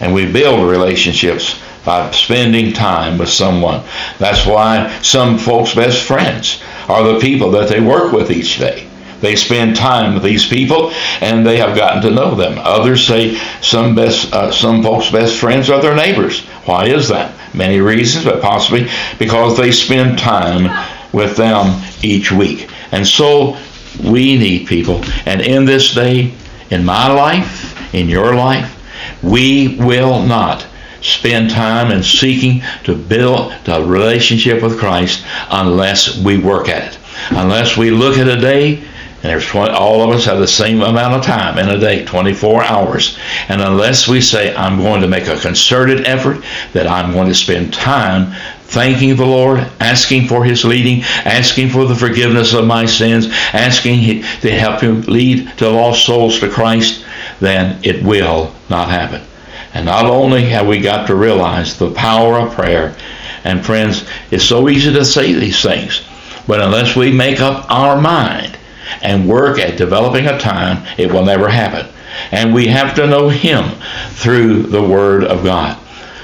And 0.00 0.14
we 0.14 0.30
build 0.30 0.70
relationships 0.70 1.60
by 1.84 2.10
spending 2.10 2.72
time 2.72 3.18
with 3.18 3.28
someone. 3.28 3.82
That's 4.18 4.46
why 4.46 5.00
some 5.02 5.38
folks' 5.38 5.74
best 5.74 6.02
friends 6.02 6.62
are 6.88 7.12
the 7.12 7.20
people 7.20 7.50
that 7.52 7.68
they 7.68 7.80
work 7.80 8.12
with 8.12 8.30
each 8.30 8.58
day. 8.58 8.89
They 9.20 9.36
spend 9.36 9.76
time 9.76 10.14
with 10.14 10.22
these 10.22 10.46
people 10.46 10.92
and 11.20 11.46
they 11.46 11.58
have 11.58 11.76
gotten 11.76 12.02
to 12.02 12.10
know 12.10 12.34
them. 12.34 12.58
Others 12.58 13.06
say 13.06 13.34
some 13.60 13.94
best, 13.94 14.32
uh, 14.32 14.50
some 14.50 14.82
folks' 14.82 15.10
best 15.10 15.38
friends 15.38 15.70
are 15.70 15.80
their 15.80 15.94
neighbors. 15.94 16.40
Why 16.64 16.86
is 16.86 17.08
that? 17.08 17.34
Many 17.54 17.80
reasons, 17.80 18.24
but 18.24 18.40
possibly 18.40 18.88
because 19.18 19.56
they 19.56 19.72
spend 19.72 20.18
time 20.18 20.86
with 21.12 21.36
them 21.36 21.82
each 22.02 22.32
week. 22.32 22.70
And 22.92 23.06
so 23.06 23.58
we 24.04 24.38
need 24.38 24.66
people. 24.66 25.04
And 25.26 25.40
in 25.40 25.64
this 25.64 25.94
day, 25.94 26.32
in 26.70 26.84
my 26.84 27.12
life, 27.12 27.94
in 27.94 28.08
your 28.08 28.34
life, 28.34 28.76
we 29.22 29.76
will 29.76 30.22
not 30.22 30.66
spend 31.02 31.50
time 31.50 31.90
in 31.90 32.02
seeking 32.02 32.62
to 32.84 32.94
build 32.94 33.52
a 33.66 33.82
relationship 33.84 34.62
with 34.62 34.78
Christ 34.78 35.24
unless 35.50 36.18
we 36.18 36.38
work 36.38 36.68
at 36.68 36.92
it. 36.92 36.98
Unless 37.30 37.76
we 37.76 37.90
look 37.90 38.18
at 38.18 38.28
a 38.28 38.40
day 38.40 38.82
and 39.22 39.30
there's 39.30 39.46
20, 39.46 39.72
all 39.72 40.02
of 40.02 40.16
us 40.16 40.24
have 40.24 40.38
the 40.38 40.48
same 40.48 40.80
amount 40.80 41.12
of 41.12 41.22
time 41.22 41.58
in 41.58 41.68
a 41.68 41.78
day, 41.78 42.06
24 42.06 42.64
hours. 42.64 43.18
And 43.50 43.60
unless 43.60 44.08
we 44.08 44.22
say, 44.22 44.54
I'm 44.54 44.78
going 44.78 45.02
to 45.02 45.08
make 45.08 45.26
a 45.26 45.38
concerted 45.38 46.06
effort, 46.06 46.42
that 46.72 46.86
I'm 46.86 47.12
going 47.12 47.28
to 47.28 47.34
spend 47.34 47.74
time 47.74 48.34
thanking 48.62 49.16
the 49.16 49.26
Lord, 49.26 49.58
asking 49.78 50.26
for 50.26 50.42
His 50.42 50.64
leading, 50.64 51.02
asking 51.26 51.68
for 51.68 51.84
the 51.84 51.94
forgiveness 51.94 52.54
of 52.54 52.66
my 52.66 52.86
sins, 52.86 53.26
asking 53.52 54.22
to 54.22 54.50
help 54.50 54.80
Him 54.80 55.02
lead 55.02 55.52
to 55.58 55.68
lost 55.68 56.06
souls 56.06 56.40
to 56.40 56.48
Christ, 56.48 57.04
then 57.40 57.78
it 57.82 58.02
will 58.02 58.54
not 58.70 58.88
happen. 58.88 59.20
And 59.74 59.84
not 59.84 60.06
only 60.06 60.44
have 60.44 60.66
we 60.66 60.80
got 60.80 61.06
to 61.08 61.14
realize 61.14 61.78
the 61.78 61.90
power 61.90 62.38
of 62.38 62.54
prayer, 62.54 62.96
and 63.44 63.64
friends, 63.64 64.08
it's 64.30 64.44
so 64.44 64.70
easy 64.70 64.94
to 64.94 65.04
say 65.04 65.34
these 65.34 65.60
things, 65.60 66.02
but 66.46 66.62
unless 66.62 66.96
we 66.96 67.12
make 67.12 67.40
up 67.40 67.70
our 67.70 68.00
mind 68.00 68.56
and 69.02 69.28
work 69.28 69.58
at 69.58 69.76
developing 69.76 70.26
a 70.26 70.38
time, 70.38 70.86
it 70.98 71.12
will 71.12 71.24
never 71.24 71.48
happen. 71.48 71.90
And 72.32 72.52
we 72.54 72.66
have 72.66 72.94
to 72.96 73.06
know 73.06 73.28
Him 73.28 73.80
through 74.10 74.64
the 74.64 74.82
Word 74.82 75.24
of 75.24 75.44
God. 75.44 75.78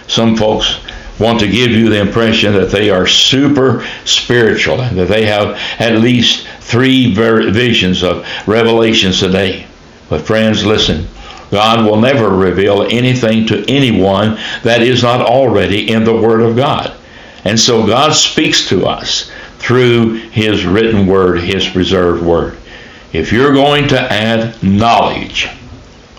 Some 0.08 0.36
folks 0.36 0.80
want 1.18 1.40
to 1.40 1.48
give 1.48 1.70
you 1.70 1.88
the 1.88 2.00
impression 2.00 2.52
that 2.52 2.70
they 2.70 2.90
are 2.90 3.06
super 3.06 3.86
spiritual 4.04 4.80
and 4.82 4.98
that 4.98 5.08
they 5.08 5.24
have 5.24 5.56
at 5.80 6.00
least 6.00 6.46
three 6.60 7.14
visions 7.14 8.02
of 8.02 8.26
revelations 8.46 9.22
a 9.22 9.30
day. 9.30 9.66
But 10.08 10.26
friends, 10.26 10.64
listen. 10.64 11.08
God 11.50 11.84
will 11.84 12.00
never 12.00 12.28
reveal 12.28 12.82
anything 12.82 13.46
to 13.46 13.64
anyone 13.68 14.36
that 14.64 14.82
is 14.82 15.02
not 15.02 15.20
already 15.20 15.90
in 15.90 16.04
the 16.04 16.16
Word 16.16 16.40
of 16.40 16.56
God. 16.56 16.92
And 17.44 17.58
so 17.58 17.86
God 17.86 18.12
speaks 18.12 18.68
to 18.68 18.86
us 18.86 19.30
through 19.58 20.14
His 20.30 20.64
written 20.64 21.06
Word, 21.06 21.40
His 21.40 21.68
preserved 21.68 22.22
Word. 22.22 22.56
If 23.12 23.32
you're 23.32 23.52
going 23.52 23.88
to 23.88 24.00
add 24.00 24.62
knowledge, 24.62 25.48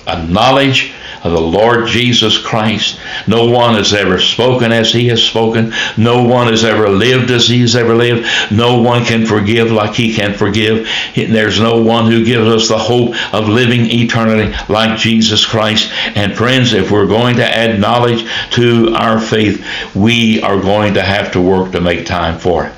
a 0.08 0.26
knowledge 0.26 0.94
of 1.24 1.32
the 1.32 1.42
Lord 1.42 1.88
Jesus 1.88 2.38
Christ. 2.38 3.00
No 3.28 3.46
one 3.48 3.76
has 3.76 3.94
ever 3.94 4.20
spoken 4.20 4.72
as 4.72 4.92
he 4.92 5.08
has 5.08 5.22
spoken. 5.22 5.74
No 5.98 6.24
one 6.24 6.48
has 6.48 6.64
ever 6.64 6.90
lived 6.90 7.32
as 7.32 7.48
he 7.48 7.62
has 7.62 7.76
ever 7.76 7.96
lived. 7.96 8.28
No 8.52 8.82
one 8.82 9.04
can 9.04 9.26
forgive 9.26 9.72
like 9.72 9.96
he 9.96 10.14
can 10.14 10.34
forgive. 10.34 10.88
There's 11.16 11.60
no 11.60 11.82
one 11.82 12.10
who 12.10 12.26
gives 12.26 12.48
us 12.48 12.68
the 12.70 12.78
hope 12.78 13.16
of 13.34 13.50
living 13.50 13.88
eternally 13.90 14.54
like 14.70 14.98
Jesus 14.98 15.46
Christ. 15.46 15.92
And 16.16 16.36
friends, 16.36 16.74
if 16.74 16.92
we're 16.92 17.08
going 17.08 17.36
to 17.38 17.46
add 17.46 17.80
knowledge 17.80 18.28
to 18.52 18.94
our 18.96 19.20
faith, 19.20 19.66
we 19.96 20.42
are 20.42 20.60
going 20.60 20.94
to 20.96 21.02
have 21.02 21.32
to 21.34 21.42
work 21.42 21.72
to 21.74 21.82
make 21.82 22.06
time 22.06 22.40
for 22.40 22.68
it. 22.68 22.77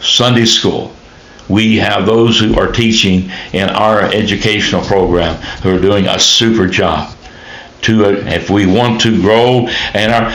Sunday 0.00 0.44
school 0.44 0.94
we 1.48 1.76
have 1.76 2.06
those 2.06 2.40
who 2.40 2.58
are 2.58 2.72
teaching 2.72 3.30
in 3.52 3.68
our 3.68 4.02
educational 4.02 4.82
program 4.82 5.36
who 5.62 5.76
are 5.76 5.80
doing 5.80 6.06
a 6.06 6.18
super 6.18 6.66
job 6.66 7.16
to 7.82 8.04
uh, 8.04 8.10
if 8.26 8.50
we 8.50 8.66
want 8.66 9.00
to 9.02 9.20
grow 9.20 9.68
and 9.94 10.12
our 10.12 10.32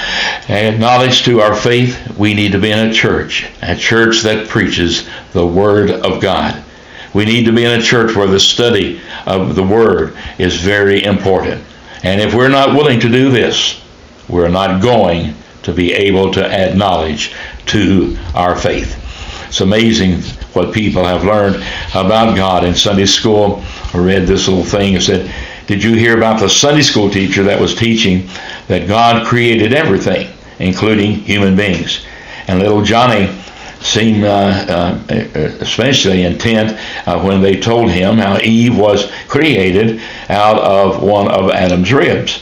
and 0.47 0.79
knowledge 0.79 1.23
to 1.23 1.41
our 1.41 1.55
faith, 1.55 2.17
we 2.17 2.33
need 2.33 2.51
to 2.51 2.59
be 2.59 2.71
in 2.71 2.87
a 2.87 2.93
church, 2.93 3.49
a 3.61 3.75
church 3.75 4.21
that 4.21 4.47
preaches 4.47 5.07
the 5.33 5.45
Word 5.45 5.89
of 5.89 6.21
God. 6.21 6.63
We 7.13 7.25
need 7.25 7.45
to 7.45 7.51
be 7.51 7.65
in 7.65 7.79
a 7.79 7.83
church 7.83 8.15
where 8.15 8.27
the 8.27 8.39
study 8.39 9.01
of 9.25 9.55
the 9.55 9.63
Word 9.63 10.15
is 10.37 10.55
very 10.61 11.03
important. 11.03 11.63
And 12.03 12.21
if 12.21 12.33
we're 12.33 12.47
not 12.47 12.75
willing 12.75 12.99
to 13.01 13.09
do 13.09 13.29
this, 13.29 13.81
we're 14.29 14.47
not 14.47 14.81
going 14.81 15.35
to 15.63 15.73
be 15.73 15.93
able 15.93 16.31
to 16.33 16.45
add 16.45 16.77
knowledge 16.77 17.33
to 17.67 18.17
our 18.33 18.55
faith. 18.55 19.00
It's 19.51 19.59
amazing 19.59 20.21
what 20.53 20.73
people 20.73 21.03
have 21.03 21.25
learned 21.25 21.57
about 21.93 22.37
God 22.37 22.63
in 22.63 22.73
Sunday 22.73 23.05
school. 23.05 23.61
I 23.93 23.97
read 23.97 24.25
this 24.25 24.47
little 24.47 24.63
thing. 24.63 24.93
It 24.93 25.01
said, 25.01 25.29
Did 25.67 25.83
you 25.83 25.93
hear 25.95 26.15
about 26.15 26.39
the 26.39 26.47
Sunday 26.47 26.83
school 26.83 27.09
teacher 27.09 27.43
that 27.43 27.59
was 27.59 27.75
teaching 27.75 28.29
that 28.69 28.87
God 28.87 29.27
created 29.27 29.73
everything, 29.73 30.31
including 30.59 31.15
human 31.15 31.57
beings? 31.57 32.05
And 32.47 32.59
little 32.59 32.81
Johnny 32.81 33.27
seemed 33.81 34.23
uh, 34.23 34.29
uh, 34.69 35.15
especially 35.59 36.23
intent 36.23 36.79
uh, 37.05 37.21
when 37.21 37.41
they 37.41 37.59
told 37.59 37.91
him 37.91 38.19
how 38.19 38.37
Eve 38.39 38.77
was 38.77 39.11
created 39.27 39.99
out 40.29 40.59
of 40.59 41.03
one 41.03 41.29
of 41.29 41.51
Adam's 41.51 41.91
ribs. 41.91 42.41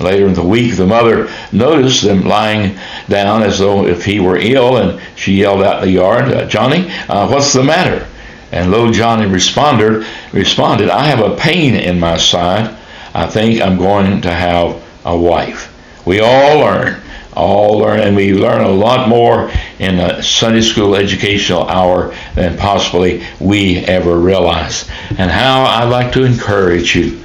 Later 0.00 0.26
in 0.26 0.34
the 0.34 0.42
week, 0.42 0.76
the 0.76 0.86
mother 0.86 1.30
noticed 1.52 2.02
them 2.02 2.22
lying 2.22 2.78
down 3.08 3.42
as 3.42 3.58
though 3.58 3.86
if 3.86 4.04
he 4.04 4.18
were 4.18 4.36
ill, 4.36 4.78
and 4.78 5.00
she 5.14 5.34
yelled 5.34 5.62
out 5.62 5.82
in 5.82 5.88
the 5.88 5.94
yard, 5.94 6.32
uh, 6.32 6.46
Johnny, 6.46 6.90
uh, 7.08 7.28
what's 7.28 7.52
the 7.52 7.62
matter? 7.62 8.06
And 8.52 8.70
little 8.70 8.90
Johnny 8.90 9.26
responded, 9.26 10.06
responded, 10.32 10.90
I 10.90 11.06
have 11.06 11.20
a 11.20 11.36
pain 11.36 11.74
in 11.74 12.00
my 12.00 12.16
side. 12.16 12.76
I 13.14 13.26
think 13.26 13.60
I'm 13.60 13.76
going 13.76 14.22
to 14.22 14.30
have 14.30 14.82
a 15.04 15.16
wife. 15.16 15.68
We 16.06 16.20
all 16.20 16.60
learn, 16.60 17.00
all 17.34 17.78
learn, 17.78 18.00
and 18.00 18.16
we 18.16 18.32
learn 18.32 18.62
a 18.62 18.70
lot 18.70 19.08
more 19.08 19.50
in 19.78 19.98
a 19.98 20.22
Sunday 20.22 20.62
school 20.62 20.96
educational 20.96 21.68
hour 21.68 22.14
than 22.34 22.56
possibly 22.56 23.24
we 23.38 23.78
ever 23.78 24.18
realize. 24.18 24.88
And 25.10 25.30
how 25.30 25.62
I'd 25.62 25.90
like 25.90 26.12
to 26.12 26.24
encourage 26.24 26.96
you 26.96 27.20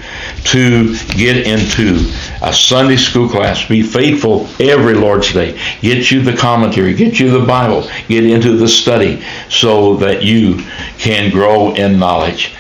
to 0.46 0.96
get 1.16 1.38
into 1.48 2.12
a 2.46 2.54
Sunday 2.54 2.96
school 2.96 3.28
class. 3.28 3.68
Be 3.68 3.82
faithful 3.82 4.48
every 4.60 4.94
Lord's 4.94 5.34
Day. 5.34 5.60
Get 5.82 6.12
you 6.12 6.22
the 6.22 6.38
commentary, 6.38 6.94
get 6.94 7.20
you 7.20 7.32
the 7.32 7.46
Bible, 7.46 7.90
get 8.08 8.24
into 8.24 8.56
the 8.56 8.68
study 8.68 9.24
so 9.50 9.96
that 9.98 10.24
you 10.24 10.64
can 11.00 11.32
grow 11.32 11.74
in 11.74 11.98
knowledge. 11.98 12.54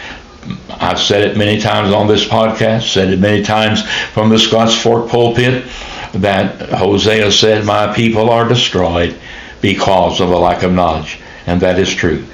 I've 0.69 0.99
said 0.99 1.23
it 1.23 1.37
many 1.37 1.59
times 1.61 1.93
on 1.93 2.07
this 2.07 2.27
podcast, 2.27 2.91
said 2.91 3.13
it 3.13 3.19
many 3.19 3.43
times 3.43 3.87
from 4.13 4.29
the 4.29 4.39
Scotts 4.39 4.75
Fork 4.75 5.07
pulpit 5.07 5.65
that 6.13 6.69
Hosea 6.69 7.31
said, 7.31 7.63
My 7.63 7.93
people 7.93 8.29
are 8.31 8.47
destroyed 8.47 9.17
because 9.61 10.19
of 10.19 10.31
a 10.31 10.37
lack 10.37 10.63
of 10.63 10.73
knowledge. 10.73 11.19
And 11.45 11.61
that 11.61 11.77
is 11.77 11.93
true. 11.93 12.25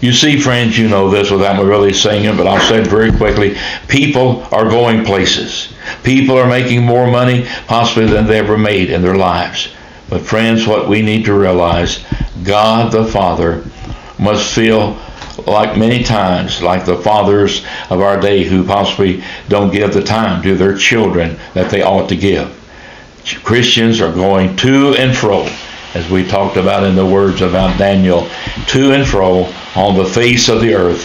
You 0.00 0.12
see, 0.12 0.38
friends, 0.38 0.78
you 0.78 0.88
know 0.88 1.10
this 1.10 1.30
without 1.30 1.60
me 1.60 1.68
really 1.68 1.92
saying 1.92 2.24
it, 2.24 2.36
but 2.36 2.46
I'll 2.46 2.60
say 2.68 2.80
it 2.80 2.86
very 2.86 3.10
quickly. 3.10 3.56
People 3.88 4.44
are 4.52 4.68
going 4.68 5.04
places. 5.04 5.72
People 6.04 6.38
are 6.38 6.48
making 6.48 6.84
more 6.84 7.10
money 7.10 7.46
possibly 7.66 8.06
than 8.06 8.26
they 8.26 8.38
ever 8.38 8.56
made 8.56 8.90
in 8.90 9.02
their 9.02 9.16
lives. 9.16 9.68
But 10.08 10.22
friends, 10.22 10.68
what 10.68 10.88
we 10.88 11.02
need 11.02 11.24
to 11.24 11.34
realize, 11.34 12.04
God 12.44 12.92
the 12.92 13.04
Father 13.04 13.64
must 14.20 14.54
feel 14.54 14.96
like 15.46 15.76
many 15.76 16.04
times, 16.04 16.62
like 16.62 16.84
the 16.84 16.98
fathers 16.98 17.64
of 17.90 18.00
our 18.00 18.20
day 18.20 18.44
who 18.44 18.64
possibly 18.64 19.24
don't 19.48 19.72
give 19.72 19.92
the 19.94 20.02
time 20.02 20.42
to 20.42 20.54
their 20.54 20.76
children 20.76 21.36
that 21.54 21.70
they 21.72 21.82
ought 21.82 22.08
to 22.08 22.16
give. 22.16 22.54
Christians 23.42 24.00
are 24.00 24.12
going 24.12 24.56
to 24.56 24.94
and 24.94 25.16
fro 25.16 25.48
as 25.98 26.08
we 26.08 26.24
talked 26.24 26.56
about 26.56 26.84
in 26.84 26.94
the 26.94 27.04
words 27.04 27.40
about 27.40 27.76
Daniel, 27.76 28.28
to 28.68 28.92
and 28.92 29.04
fro 29.04 29.52
on 29.74 29.96
the 29.96 30.04
face 30.04 30.48
of 30.48 30.60
the 30.60 30.72
earth. 30.72 31.04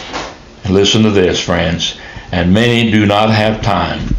listen 0.69 1.01
to 1.01 1.09
this, 1.09 1.39
friends. 1.39 1.97
And 2.31 2.53
many 2.53 2.91
do 2.91 3.07
not 3.07 3.31
have 3.31 3.63
time 3.63 4.15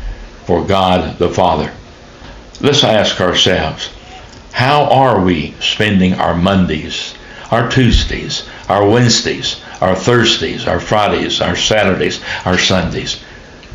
for 0.46 0.66
God 0.66 1.16
the 1.18 1.28
Father. 1.28 1.72
Let's 2.60 2.82
ask 2.82 3.20
ourselves, 3.20 3.88
how 4.52 4.84
are 4.84 5.22
we 5.22 5.54
spending 5.60 6.14
our 6.14 6.34
Mondays, 6.34 7.14
our 7.52 7.70
Tuesdays, 7.70 8.48
our 8.68 8.84
Wednesdays, 8.88 9.60
our 9.80 9.94
Thursdays, 9.94 10.66
our 10.66 10.80
Fridays, 10.80 11.40
our 11.40 11.54
Saturdays, 11.54 12.20
our 12.44 12.58
Sundays? 12.58 13.22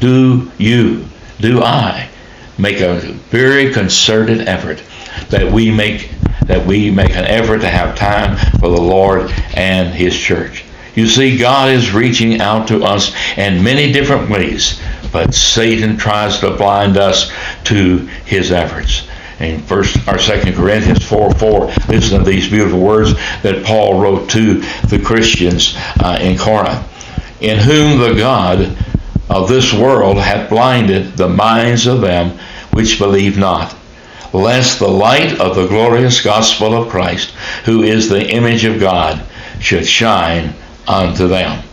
Do 0.02 0.52
you, 0.58 1.06
do 1.39 1.62
I, 1.62 2.10
make 2.58 2.82
a 2.82 3.00
very 3.30 3.71
concerted 3.71 4.41
effort 4.41 4.84
that 5.30 5.52
we 5.52 5.72
make 5.72 6.12
that 6.45 6.65
we 6.65 6.89
make 6.89 7.12
an 7.12 7.26
effort 7.26 7.60
to 7.60 7.69
have 7.69 7.95
time 7.95 8.36
for 8.60 8.69
the 8.69 8.82
Lord 8.82 9.32
and 9.56 9.93
His 9.93 10.17
church. 10.17 10.65
You 10.95 11.08
see, 11.08 11.38
God 11.38 11.69
is 11.69 11.93
reaching 11.93 12.41
out 12.41 12.67
to 12.69 12.84
us 12.84 13.15
in 13.38 13.63
many 13.63 13.91
different 13.91 14.30
ways, 14.30 14.82
but 15.13 15.34
Satan 15.34 15.95
tries 15.95 16.39
to 16.39 16.52
blind 16.52 16.98
us 16.98 17.32
to 17.65 18.00
his 18.26 18.52
efforts. 18.52 19.08
In 19.39 19.62
first 19.62 19.95
or 20.08 20.17
second 20.17 20.56
Corinthians 20.56 21.06
4 21.06 21.32
4, 21.36 21.65
listen 21.88 22.19
to 22.19 22.26
these 22.26 22.50
beautiful 22.50 22.82
words 22.82 23.13
that 23.43 23.63
Paul 23.65 24.02
wrote 24.02 24.30
to 24.32 24.56
the 24.88 25.02
Christians 25.02 25.74
uh, 26.04 26.19
in 26.19 26.38
Corinth. 26.38 26.84
In 27.41 27.58
whom 27.60 28.00
the 28.00 28.15
God 28.15 28.76
of 29.30 29.48
this 29.48 29.72
world 29.72 30.17
hath 30.17 30.50
blinded 30.50 31.15
the 31.15 31.30
minds 31.30 31.88
of 31.88 32.02
them 32.02 32.38
which 32.74 33.00
believe 33.00 33.38
not 33.38 33.79
lest 34.34 34.80
the 34.80 34.88
light 34.88 35.39
of 35.39 35.56
the 35.56 35.68
glorious 35.68 36.22
gospel 36.22 36.74
of 36.76 36.89
Christ, 36.89 37.32
who 37.65 37.84
is 37.84 38.10
the 38.10 38.30
image 38.30 38.65
of 38.65 38.80
God, 38.80 39.24
should 39.60 39.88
shine 39.88 40.54
unto 40.88 41.28
them. 41.28 41.63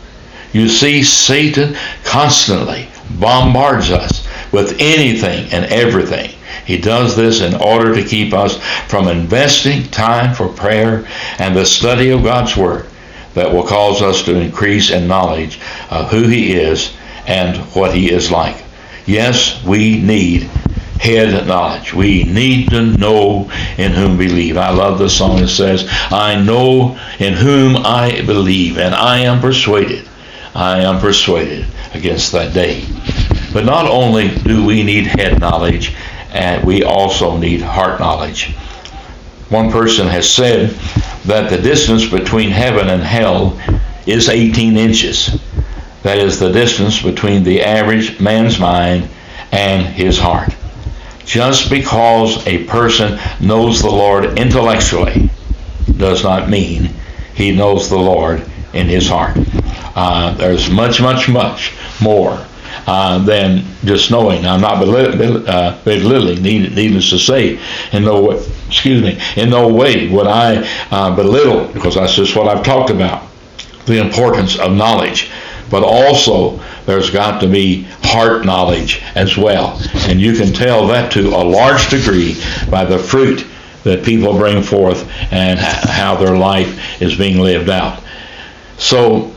You 0.52 0.68
see, 0.68 1.02
Satan 1.02 1.76
constantly 2.04 2.88
bombards 3.18 3.90
us 3.90 4.26
with 4.52 4.76
anything 4.78 5.52
and 5.52 5.66
everything. 5.66 6.30
He 6.64 6.78
does 6.78 7.14
this 7.14 7.40
in 7.40 7.54
order 7.54 7.94
to 7.94 8.02
keep 8.02 8.32
us 8.32 8.56
from 8.88 9.06
investing 9.06 9.88
time 9.90 10.34
for 10.34 10.48
prayer 10.48 11.06
and 11.38 11.54
the 11.54 11.64
study 11.64 12.10
of 12.10 12.24
God's 12.24 12.56
Word 12.56 12.86
that 13.34 13.52
will 13.52 13.66
cause 13.66 14.02
us 14.02 14.22
to 14.24 14.36
increase 14.36 14.90
in 14.90 15.06
knowledge 15.06 15.60
of 15.90 16.10
who 16.10 16.26
He 16.26 16.54
is 16.54 16.92
and 17.26 17.58
what 17.74 17.94
He 17.94 18.10
is 18.10 18.30
like. 18.30 18.64
Yes, 19.04 19.62
we 19.62 20.00
need 20.00 20.50
head 21.00 21.46
knowledge. 21.46 21.94
We 21.94 22.24
need 22.24 22.70
to 22.70 22.96
know 22.96 23.50
in 23.78 23.92
whom 23.92 24.16
we 24.16 24.28
believe. 24.28 24.56
I 24.56 24.70
love 24.70 24.98
the 24.98 25.08
song 25.08 25.40
that 25.40 25.48
says, 25.48 25.88
I 26.10 26.40
know 26.40 26.98
in 27.18 27.34
whom 27.34 27.76
I 27.76 28.22
believe, 28.22 28.78
and 28.78 28.94
I 28.94 29.18
am 29.20 29.40
persuaded. 29.40 30.08
I 30.54 30.80
am 30.80 31.00
persuaded 31.00 31.66
against 31.92 32.32
that 32.32 32.54
day. 32.54 32.84
But 33.52 33.64
not 33.64 33.86
only 33.86 34.28
do 34.28 34.64
we 34.64 34.82
need 34.82 35.06
head 35.06 35.40
knowledge, 35.40 35.94
and 36.32 36.64
we 36.64 36.82
also 36.82 37.36
need 37.36 37.62
heart 37.62 38.00
knowledge. 38.00 38.54
One 39.48 39.70
person 39.70 40.06
has 40.08 40.28
said 40.28 40.70
that 41.24 41.50
the 41.50 41.56
distance 41.56 42.08
between 42.08 42.50
heaven 42.50 42.88
and 42.88 43.02
hell 43.02 43.60
is 44.06 44.28
18 44.28 44.76
inches. 44.76 45.38
That 46.02 46.18
is 46.18 46.38
the 46.38 46.52
distance 46.52 47.02
between 47.02 47.42
the 47.42 47.62
average 47.62 48.20
man's 48.20 48.58
mind 48.58 49.08
and 49.52 49.86
his 49.86 50.18
heart. 50.18 50.54
Just 51.26 51.68
because 51.70 52.46
a 52.46 52.64
person 52.64 53.18
knows 53.40 53.82
the 53.82 53.90
Lord 53.90 54.38
intellectually 54.38 55.28
does 55.96 56.22
not 56.22 56.48
mean 56.48 56.90
he 57.34 57.50
knows 57.54 57.90
the 57.90 57.98
Lord 57.98 58.48
in 58.72 58.86
his 58.86 59.08
heart. 59.08 59.36
Uh, 59.96 60.34
there's 60.34 60.70
much, 60.70 61.00
much, 61.00 61.28
much 61.28 61.74
more 62.00 62.46
uh, 62.86 63.18
than 63.18 63.64
just 63.84 64.10
knowing. 64.10 64.46
I'm 64.46 64.60
not 64.60 64.78
belittling, 64.78 65.48
uh, 65.48 65.80
belittling 65.84 66.42
needless 66.42 67.10
to 67.10 67.18
say, 67.18 67.58
in 67.92 68.04
no 68.04 68.22
way, 68.22 68.46
excuse 68.68 69.02
me, 69.02 69.20
in 69.36 69.50
no 69.50 69.68
way 69.68 70.08
would 70.08 70.26
I 70.26 70.68
uh, 70.90 71.14
belittle, 71.14 71.66
because 71.72 71.96
that's 71.96 72.14
just 72.14 72.36
what 72.36 72.48
I've 72.48 72.64
talked 72.64 72.90
about, 72.90 73.26
the 73.86 73.98
importance 73.98 74.58
of 74.58 74.72
knowledge. 74.72 75.30
But 75.70 75.82
also, 75.82 76.60
there's 76.86 77.10
got 77.10 77.40
to 77.40 77.48
be 77.48 77.82
heart 78.02 78.46
knowledge 78.46 79.02
as 79.14 79.36
well. 79.36 79.80
And 80.08 80.20
you 80.20 80.34
can 80.34 80.52
tell 80.52 80.86
that 80.88 81.12
to 81.12 81.28
a 81.28 81.44
large 81.44 81.90
degree 81.90 82.40
by 82.70 82.84
the 82.84 82.98
fruit 82.98 83.44
that 83.82 84.04
people 84.04 84.36
bring 84.36 84.62
forth 84.62 85.08
and 85.30 85.58
how 85.58 86.16
their 86.16 86.36
life 86.36 87.00
is 87.00 87.16
being 87.16 87.40
lived 87.40 87.68
out. 87.68 88.02
So 88.78 89.32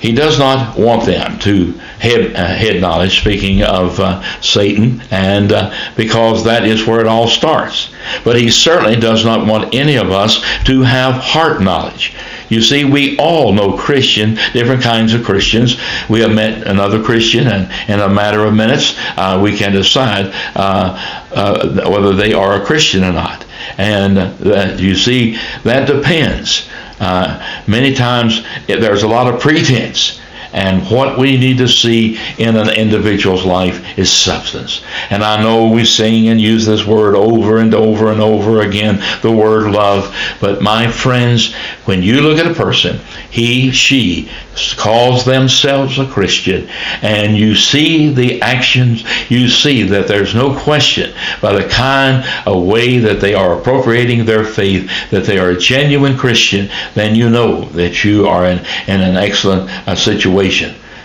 he 0.00 0.12
does 0.12 0.38
not 0.38 0.78
want 0.78 1.04
them 1.06 1.38
to 1.40 1.72
head, 1.98 2.34
uh, 2.34 2.46
head 2.46 2.80
knowledge, 2.80 3.20
speaking 3.20 3.62
of 3.62 3.98
uh, 3.98 4.22
Satan, 4.40 5.02
and 5.10 5.52
uh, 5.52 5.74
because 5.96 6.44
that 6.44 6.64
is 6.64 6.86
where 6.86 7.00
it 7.00 7.06
all 7.06 7.26
starts. 7.26 7.90
But 8.24 8.36
he 8.36 8.50
certainly 8.50 8.96
does 8.96 9.24
not 9.24 9.46
want 9.46 9.74
any 9.74 9.96
of 9.96 10.10
us 10.10 10.40
to 10.64 10.82
have 10.82 11.14
heart 11.14 11.60
knowledge. 11.60 12.14
You 12.48 12.62
see, 12.62 12.84
we 12.84 13.18
all 13.18 13.52
know 13.52 13.76
Christian, 13.76 14.34
different 14.52 14.82
kinds 14.82 15.14
of 15.14 15.24
Christians. 15.24 15.78
We 16.08 16.20
have 16.20 16.32
met 16.32 16.66
another 16.66 17.02
Christian, 17.02 17.46
and 17.46 17.70
in 17.90 18.00
a 18.00 18.08
matter 18.08 18.44
of 18.44 18.54
minutes, 18.54 18.94
uh, 19.16 19.38
we 19.42 19.56
can 19.56 19.72
decide 19.72 20.32
uh, 20.54 21.24
uh, 21.34 21.90
whether 21.90 22.14
they 22.14 22.32
are 22.32 22.60
a 22.60 22.64
Christian 22.64 23.04
or 23.04 23.12
not. 23.12 23.44
And 23.76 24.16
that 24.16 24.80
you 24.80 24.94
see, 24.94 25.38
that 25.64 25.86
depends. 25.86 26.68
Uh, 27.00 27.62
many 27.66 27.94
times 27.94 28.44
it, 28.66 28.80
there's 28.80 29.02
a 29.02 29.08
lot 29.08 29.32
of 29.32 29.40
pretense 29.40 30.20
And 30.52 30.88
what 30.90 31.18
we 31.18 31.36
need 31.36 31.58
to 31.58 31.68
see 31.68 32.18
in 32.38 32.56
an 32.56 32.70
individual's 32.70 33.44
life 33.44 33.98
is 33.98 34.10
substance. 34.10 34.82
And 35.10 35.22
I 35.22 35.42
know 35.42 35.68
we 35.68 35.84
sing 35.84 36.28
and 36.28 36.40
use 36.40 36.64
this 36.66 36.86
word 36.86 37.14
over 37.14 37.58
and 37.58 37.74
over 37.74 38.10
and 38.10 38.20
over 38.20 38.62
again, 38.62 39.02
the 39.22 39.32
word 39.32 39.70
love. 39.70 40.14
But 40.40 40.62
my 40.62 40.90
friends, 40.90 41.54
when 41.84 42.02
you 42.02 42.20
look 42.20 42.38
at 42.38 42.50
a 42.50 42.54
person, 42.54 42.98
he, 43.30 43.70
she 43.70 44.30
calls 44.76 45.24
themselves 45.24 45.98
a 45.98 46.06
Christian, 46.06 46.68
and 47.02 47.36
you 47.36 47.54
see 47.54 48.12
the 48.12 48.42
actions, 48.42 49.04
you 49.30 49.48
see 49.48 49.84
that 49.84 50.08
there's 50.08 50.34
no 50.34 50.58
question 50.58 51.14
by 51.40 51.52
the 51.52 51.68
kind 51.68 52.26
of 52.46 52.64
way 52.64 52.98
that 52.98 53.20
they 53.20 53.34
are 53.34 53.58
appropriating 53.58 54.24
their 54.24 54.44
faith, 54.44 54.90
that 55.10 55.24
they 55.24 55.38
are 55.38 55.50
a 55.50 55.58
genuine 55.58 56.16
Christian, 56.16 56.68
then 56.94 57.14
you 57.14 57.30
know 57.30 57.62
that 57.70 58.02
you 58.02 58.26
are 58.26 58.46
in, 58.46 58.58
in 58.88 59.00
an 59.00 59.16
excellent 59.16 59.70
uh, 59.86 59.94
situation. 59.94 60.37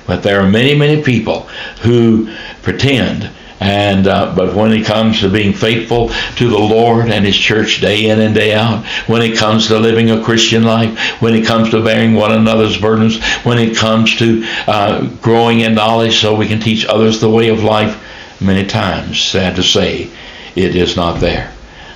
But 0.06 0.24
there 0.24 0.42
are 0.42 0.50
many, 0.50 0.76
many 0.76 1.02
people 1.02 1.42
who 1.82 2.34
pretend 2.62 3.30
and 3.64 4.08
uh, 4.08 4.34
but 4.36 4.54
when 4.54 4.74
it 4.74 4.86
comes 4.86 5.22
to 5.22 5.30
being 5.30 5.54
faithful 5.54 6.10
to 6.10 6.50
the 6.50 6.58
Lord 6.58 7.10
and 7.10 7.26
His 7.26 7.38
church 7.38 7.80
day 7.80 8.10
in 8.10 8.20
and 8.20 8.36
day 8.36 8.54
out, 8.54 8.86
when 9.08 9.22
it 9.22 9.38
comes 9.38 9.68
to 9.68 9.80
living 9.80 10.12
a 10.12 10.22
Christian 10.22 10.64
life, 10.64 11.22
when 11.22 11.34
it 11.34 11.46
comes 11.46 11.70
to 11.70 11.82
bearing 11.82 12.14
one 12.14 12.34
another's 12.34 12.78
burdens, 12.78 13.24
when 13.46 13.58
it 13.58 13.78
comes 13.78 14.18
to 14.18 14.44
uh, 14.68 15.08
growing 15.22 15.62
in 15.62 15.76
knowledge 15.76 16.20
so 16.20 16.36
we 16.36 16.50
can 16.50 16.60
teach 16.60 16.86
others 16.86 17.22
the 17.22 17.30
way 17.30 17.48
of 17.48 17.64
life, 17.64 18.04
many 18.42 18.68
times, 18.68 19.22
sad 19.22 19.56
to 19.56 19.64
say, 19.64 20.12
it 20.58 20.76
is 20.76 20.98
not 20.98 21.22
there. 21.22 21.54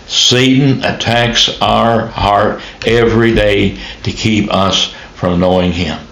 Satan 0.08 0.86
attacks 0.86 1.50
our 1.60 2.08
heart 2.08 2.62
every 2.86 3.36
day 3.36 3.78
to 4.04 4.12
keep 4.14 4.54
us 4.54 4.94
from 5.16 5.42
knowing 5.42 5.74
Him. 5.74 6.07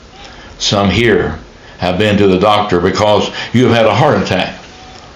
Some 0.57 0.89
here 0.89 1.39
have 1.79 1.97
been 1.97 2.17
to 2.17 2.27
the 2.27 2.39
doctor 2.39 2.79
because 2.79 3.29
you 3.53 3.65
have 3.65 3.75
had 3.75 3.85
a 3.85 3.93
heart 3.93 4.21
attack. 4.21 4.59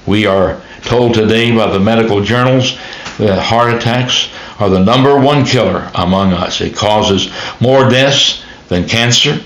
We 0.05 0.25
are 0.25 0.61
told 0.81 1.13
today 1.13 1.55
by 1.55 1.71
the 1.71 1.79
medical 1.79 2.21
journals 2.21 2.77
that 3.17 3.39
heart 3.39 3.73
attacks 3.73 4.29
are 4.59 4.69
the 4.69 4.79
number 4.79 5.19
one 5.19 5.45
killer 5.45 5.89
among 5.95 6.33
us. 6.33 6.61
It 6.61 6.75
causes 6.75 7.31
more 7.59 7.89
deaths 7.89 8.43
than 8.67 8.87
cancer, 8.87 9.39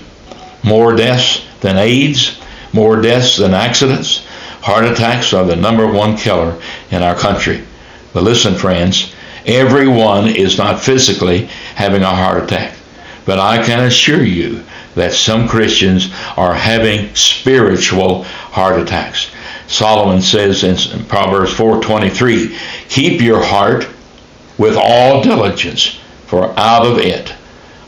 more 0.62 0.94
deaths 0.94 1.46
than 1.60 1.76
AIDS, 1.76 2.40
more 2.72 3.00
deaths 3.00 3.36
than 3.36 3.54
accidents. 3.54 4.24
Heart 4.60 4.86
attacks 4.86 5.32
are 5.32 5.44
the 5.44 5.56
number 5.56 5.90
one 5.90 6.16
killer 6.16 6.60
in 6.90 7.02
our 7.02 7.14
country. 7.14 7.64
But 8.12 8.22
listen, 8.22 8.54
friends, 8.54 9.14
everyone 9.46 10.28
is 10.28 10.58
not 10.58 10.80
physically 10.80 11.46
having 11.74 12.02
a 12.02 12.14
heart 12.14 12.44
attack. 12.44 12.76
But 13.24 13.38
I 13.38 13.64
can 13.64 13.84
assure 13.84 14.22
you 14.22 14.64
that 14.94 15.12
some 15.12 15.48
Christians 15.48 16.10
are 16.36 16.54
having 16.54 17.14
spiritual 17.14 18.24
heart 18.24 18.80
attacks. 18.80 19.30
Solomon 19.66 20.22
says 20.22 20.62
in 20.62 21.04
Proverbs 21.06 21.52
4:23, 21.52 22.56
"Keep 22.88 23.20
your 23.20 23.42
heart 23.42 23.86
with 24.58 24.76
all 24.76 25.22
diligence, 25.22 25.98
for 26.26 26.52
out 26.56 26.86
of 26.86 26.98
it 26.98 27.32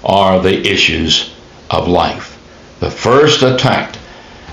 are 0.04 0.40
the 0.40 0.66
issues 0.66 1.30
of 1.70 1.86
life." 1.86 2.36
The 2.80 2.90
first 2.90 3.42
attack 3.42 3.96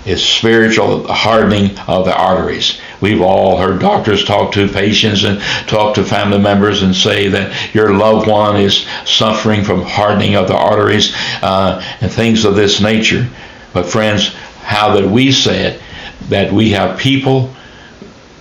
is 0.05 0.23
spiritual 0.23 1.07
hardening 1.11 1.77
of 1.87 2.05
the 2.05 2.15
arteries. 2.15 2.73
We've 3.03 3.21
all 3.21 3.57
heard 3.57 3.81
doctors 3.81 4.23
talk 4.23 4.53
to 4.53 4.65
patients 4.69 5.25
and 5.25 5.41
talk 5.67 5.95
to 5.95 6.05
family 6.05 6.39
members 6.39 6.83
and 6.83 6.95
say 6.95 7.27
that 7.27 7.75
your 7.75 7.93
loved 7.93 8.29
one 8.29 8.55
is 8.55 8.87
suffering 9.03 9.65
from 9.65 9.81
hardening 9.81 10.35
of 10.35 10.47
the 10.47 10.55
arteries 10.55 11.13
uh, 11.41 11.83
and 11.99 12.09
things 12.09 12.45
of 12.45 12.55
this 12.55 12.79
nature. 12.79 13.27
But 13.73 13.87
friends, 13.87 14.33
how 14.61 14.95
that 14.95 15.05
we 15.05 15.33
say 15.33 15.65
it 15.65 15.81
that 16.29 16.53
we 16.53 16.69
have 16.69 16.97
people 16.97 17.53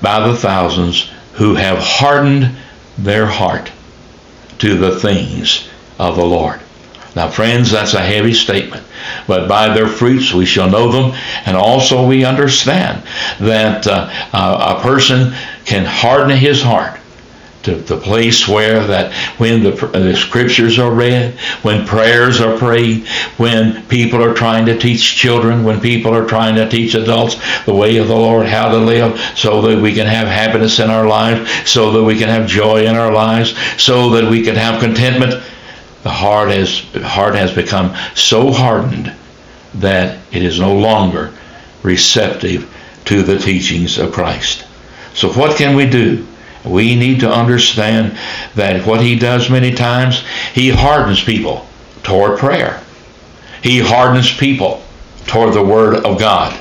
by 0.00 0.28
the 0.28 0.36
thousands 0.36 1.10
who 1.32 1.56
have 1.56 1.78
hardened 1.78 2.56
their 2.96 3.26
heart 3.26 3.72
to 4.60 4.76
the 4.76 4.96
things 5.00 5.68
of 5.98 6.14
the 6.14 6.24
Lord. 6.24 6.61
Now, 7.14 7.28
friends, 7.28 7.70
that's 7.70 7.94
a 7.94 8.00
heavy 8.00 8.32
statement, 8.32 8.84
but 9.26 9.48
by 9.48 9.74
their 9.74 9.86
fruits 9.86 10.32
we 10.32 10.46
shall 10.46 10.70
know 10.70 10.90
them. 10.90 11.18
And 11.44 11.56
also, 11.56 12.06
we 12.06 12.24
understand 12.24 13.02
that 13.38 13.86
uh, 13.86 14.76
a 14.78 14.82
person 14.82 15.34
can 15.64 15.84
harden 15.84 16.36
his 16.36 16.62
heart 16.62 16.98
to 17.62 17.76
the 17.76 17.96
place 17.96 18.48
where 18.48 18.84
that 18.86 19.12
when 19.38 19.62
the, 19.62 19.70
the, 19.70 20.16
scriptures 20.16 20.78
are 20.78 20.92
read, 20.92 21.32
when 21.62 21.86
prayers 21.86 22.40
are 22.40 22.56
prayed, 22.58 23.06
when 23.36 23.82
people 23.86 24.22
are 24.22 24.34
trying 24.34 24.66
to 24.66 24.78
teach 24.78 25.16
children, 25.16 25.62
when 25.62 25.80
people 25.80 26.14
are 26.14 26.26
trying 26.26 26.56
to 26.56 26.68
teach 26.68 26.94
adults 26.94 27.36
the 27.64 27.74
way 27.74 27.98
of 27.98 28.08
the 28.08 28.16
Lord, 28.16 28.46
how 28.46 28.70
to 28.70 28.78
live, 28.78 29.18
so 29.36 29.62
that 29.62 29.80
we 29.80 29.94
can 29.94 30.06
have 30.06 30.26
happiness 30.26 30.80
in 30.80 30.90
our 30.90 31.06
lives, 31.06 31.48
so 31.68 31.92
that 31.92 32.02
we 32.02 32.18
can 32.18 32.28
have 32.28 32.48
joy 32.48 32.86
in 32.86 32.96
our 32.96 33.12
lives, 33.12 33.54
so 33.80 34.10
that 34.10 34.28
we 34.28 34.42
can 34.42 34.56
have 34.56 34.80
contentment. 34.80 35.42
The 36.02 36.10
heart 36.10 36.50
has 36.50 36.80
heart 37.02 37.34
has 37.34 37.54
become 37.54 37.94
so 38.14 38.50
hardened 38.50 39.12
that 39.74 40.18
it 40.32 40.42
is 40.42 40.58
no 40.58 40.76
longer 40.76 41.32
receptive 41.82 42.68
to 43.04 43.22
the 43.22 43.38
teachings 43.38 43.98
of 43.98 44.12
Christ. 44.12 44.64
So 45.14 45.32
what 45.32 45.56
can 45.56 45.76
we 45.76 45.86
do? 45.88 46.26
We 46.64 46.94
need 46.94 47.20
to 47.20 47.30
understand 47.30 48.18
that 48.54 48.86
what 48.86 49.00
he 49.00 49.18
does 49.18 49.50
many 49.50 49.72
times, 49.72 50.22
he 50.54 50.70
hardens 50.70 51.22
people 51.22 51.66
toward 52.02 52.38
prayer. 52.38 52.80
He 53.62 53.78
hardens 53.78 54.32
people 54.36 54.82
toward 55.26 55.54
the 55.54 55.64
Word 55.64 56.04
of 56.04 56.18
God. 56.18 56.58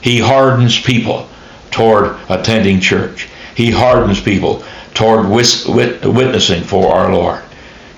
He 0.00 0.18
hardens 0.18 0.80
people 0.80 1.28
toward 1.70 2.16
attending 2.28 2.80
church. 2.80 3.28
He 3.54 3.70
hardens 3.70 4.20
people 4.20 4.62
toward 4.94 5.28
witnessing 5.28 6.62
for 6.62 6.94
our 6.94 7.12
Lord. 7.12 7.42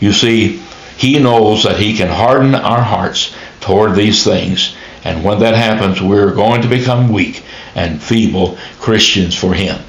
You 0.00 0.12
see, 0.12 0.62
he 0.96 1.18
knows 1.18 1.62
that 1.62 1.78
he 1.78 1.96
can 1.96 2.08
harden 2.08 2.54
our 2.54 2.82
hearts 2.82 3.34
toward 3.60 3.94
these 3.94 4.24
things. 4.24 4.74
And 5.04 5.24
when 5.24 5.38
that 5.40 5.54
happens, 5.54 6.02
we're 6.02 6.34
going 6.34 6.62
to 6.62 6.68
become 6.68 7.12
weak 7.12 7.44
and 7.74 8.02
feeble 8.02 8.58
Christians 8.80 9.34
for 9.34 9.54
him. 9.54 9.80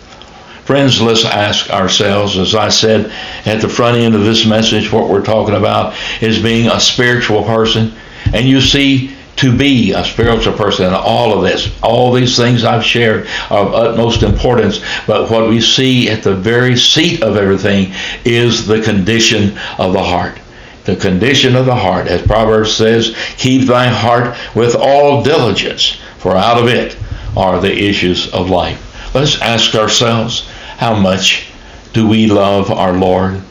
Friends, 0.63 1.02
let's 1.02 1.26
ask 1.26 1.69
ourselves, 1.69 2.38
as 2.38 2.56
I 2.56 2.69
said 2.69 3.12
at 3.45 3.62
the 3.62 3.67
front 3.67 3.97
end 3.97 4.15
of 4.15 4.24
this 4.24 4.45
message, 4.45 4.91
what 4.91 5.10
we're 5.10 5.24
talking 5.24 5.56
about 5.56 5.95
is 6.21 6.41
being 6.41 6.67
a 6.67 6.80
spiritual 6.80 7.43
person. 7.43 7.93
And 8.34 8.47
you 8.47 8.62
see, 8.62 9.15
to 9.38 9.56
be 9.58 9.91
a 9.94 10.04
spiritual 10.04 10.54
person 10.54 10.86
and 10.86 10.96
all 10.96 11.34
of 11.34 11.44
this, 11.44 11.72
all 11.82 12.12
these 12.12 12.38
things 12.38 12.63
I've 12.63 12.84
shared 12.84 13.28
are 13.50 13.65
of 13.65 13.74
utmost 13.74 14.24
importance. 14.24 14.82
But 15.08 15.32
what 15.32 15.50
we 15.50 15.62
see 15.62 16.10
at 16.10 16.24
the 16.24 16.36
very 16.36 16.78
seat 16.78 17.24
of 17.24 17.38
everything 17.38 17.94
is 18.24 18.67
the 18.67 18.82
condition 18.82 19.58
of 19.78 19.94
the 19.94 20.04
heart. 20.04 20.38
The 20.84 20.96
condition 20.96 21.56
of 21.56 21.65
the 21.65 21.76
heart, 21.76 22.08
as 22.08 22.22
Proverbs 22.22 22.76
says, 22.76 23.15
keep 23.38 23.67
thy 23.67 23.88
heart 23.88 24.36
with 24.56 24.76
all 24.76 25.24
diligence, 25.24 25.98
for 26.17 26.36
out 26.36 26.62
of 26.62 26.67
it 26.67 26.98
are 27.38 27.60
the 27.60 27.74
issues 27.74 28.32
of 28.34 28.50
life. 28.50 29.13
Let's 29.13 29.41
ask 29.41 29.76
ourselves, 29.76 30.48
how 30.78 30.96
much 30.96 31.48
do 31.94 32.08
we 32.08 32.28
love 32.28 32.72
our 32.72 32.94
Lord? 32.94 33.41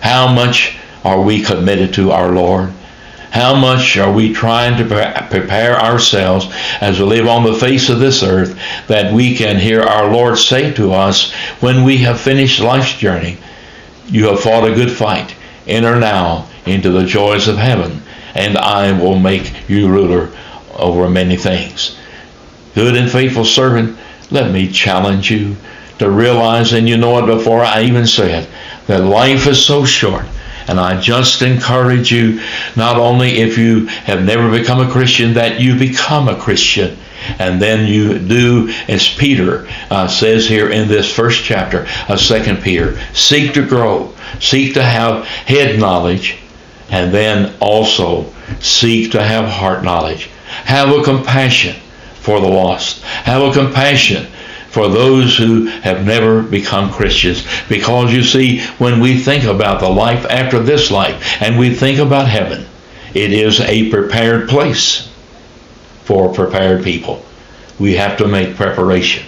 How 0.00 0.32
much 0.32 0.76
are 1.04 1.20
we 1.20 1.42
committed 1.42 1.92
to 1.94 2.12
our 2.12 2.30
Lord? 2.30 2.72
How 3.30 3.54
much 3.54 3.96
are 3.96 4.12
we 4.12 4.32
trying 4.32 4.76
to 4.78 5.28
prepare 5.30 5.80
ourselves 5.80 6.48
as 6.80 6.98
we 6.98 7.06
live 7.06 7.28
on 7.28 7.44
the 7.44 7.54
face 7.54 7.88
of 7.88 8.00
this 8.00 8.24
earth 8.24 8.58
that 8.88 9.12
we 9.12 9.36
can 9.36 9.56
hear 9.56 9.82
our 9.82 10.12
Lord 10.12 10.36
say 10.36 10.72
to 10.74 10.92
us 10.92 11.32
when 11.60 11.84
we 11.84 11.98
have 11.98 12.20
finished 12.20 12.60
life's 12.60 12.96
journey, 12.96 13.38
You 14.06 14.28
have 14.28 14.40
fought 14.40 14.68
a 14.68 14.74
good 14.74 14.90
fight. 14.90 15.34
Enter 15.68 16.00
now 16.00 16.48
into 16.66 16.90
the 16.90 17.06
joys 17.06 17.46
of 17.46 17.56
heaven, 17.56 18.02
and 18.34 18.58
I 18.58 18.90
will 18.92 19.18
make 19.18 19.68
you 19.68 19.88
ruler 19.88 20.30
over 20.74 21.08
many 21.08 21.36
things. 21.36 21.96
Good 22.74 22.96
and 22.96 23.10
faithful 23.10 23.44
servant, 23.44 23.96
let 24.32 24.50
me 24.50 24.70
challenge 24.70 25.30
you 25.30 25.56
to 26.00 26.10
realize, 26.10 26.72
and 26.72 26.88
you 26.88 26.96
know 26.96 27.18
it 27.18 27.26
before 27.26 27.62
I 27.62 27.82
even 27.82 28.06
say 28.06 28.42
it, 28.42 28.48
that 28.86 29.04
life 29.04 29.46
is 29.46 29.64
so 29.64 29.84
short. 29.84 30.24
And 30.70 30.78
I 30.78 31.00
just 31.00 31.42
encourage 31.42 32.12
you, 32.12 32.40
not 32.76 32.96
only 32.96 33.40
if 33.40 33.58
you 33.58 33.86
have 33.86 34.24
never 34.24 34.48
become 34.48 34.78
a 34.78 34.88
Christian, 34.88 35.34
that 35.34 35.60
you 35.60 35.76
become 35.76 36.28
a 36.28 36.38
Christian. 36.38 36.96
And 37.40 37.60
then 37.60 37.88
you 37.88 38.20
do, 38.20 38.72
as 38.86 39.12
Peter 39.12 39.68
uh, 39.90 40.06
says 40.06 40.46
here 40.46 40.70
in 40.70 40.86
this 40.86 41.12
first 41.12 41.42
chapter 41.42 41.88
of 42.08 42.20
Second 42.20 42.62
Peter, 42.62 42.96
seek 43.14 43.52
to 43.54 43.66
grow, 43.66 44.14
seek 44.38 44.74
to 44.74 44.84
have 44.84 45.24
head 45.24 45.80
knowledge, 45.80 46.38
and 46.88 47.12
then 47.12 47.52
also 47.58 48.32
seek 48.60 49.10
to 49.10 49.20
have 49.20 49.48
heart 49.48 49.82
knowledge. 49.82 50.26
Have 50.46 50.96
a 50.96 51.02
compassion 51.02 51.74
for 52.20 52.40
the 52.40 52.48
lost. 52.48 53.02
Have 53.02 53.42
a 53.42 53.52
compassion 53.52 54.28
for 54.70 54.88
those 54.88 55.36
who 55.36 55.66
have 55.66 56.06
never 56.06 56.42
become 56.42 56.92
Christians. 56.92 57.44
Because 57.68 58.12
you 58.12 58.22
see, 58.22 58.60
when 58.78 59.00
we 59.00 59.18
think 59.18 59.44
about 59.44 59.80
the 59.80 59.88
life 59.88 60.24
after 60.30 60.60
this 60.60 60.90
life 60.90 61.42
and 61.42 61.58
we 61.58 61.74
think 61.74 61.98
about 61.98 62.28
heaven, 62.28 62.66
it 63.12 63.32
is 63.32 63.60
a 63.60 63.90
prepared 63.90 64.48
place 64.48 65.10
for 66.04 66.32
prepared 66.32 66.84
people. 66.84 67.24
We 67.80 67.94
have 67.94 68.16
to 68.18 68.28
make 68.28 68.56
preparation. 68.56 69.26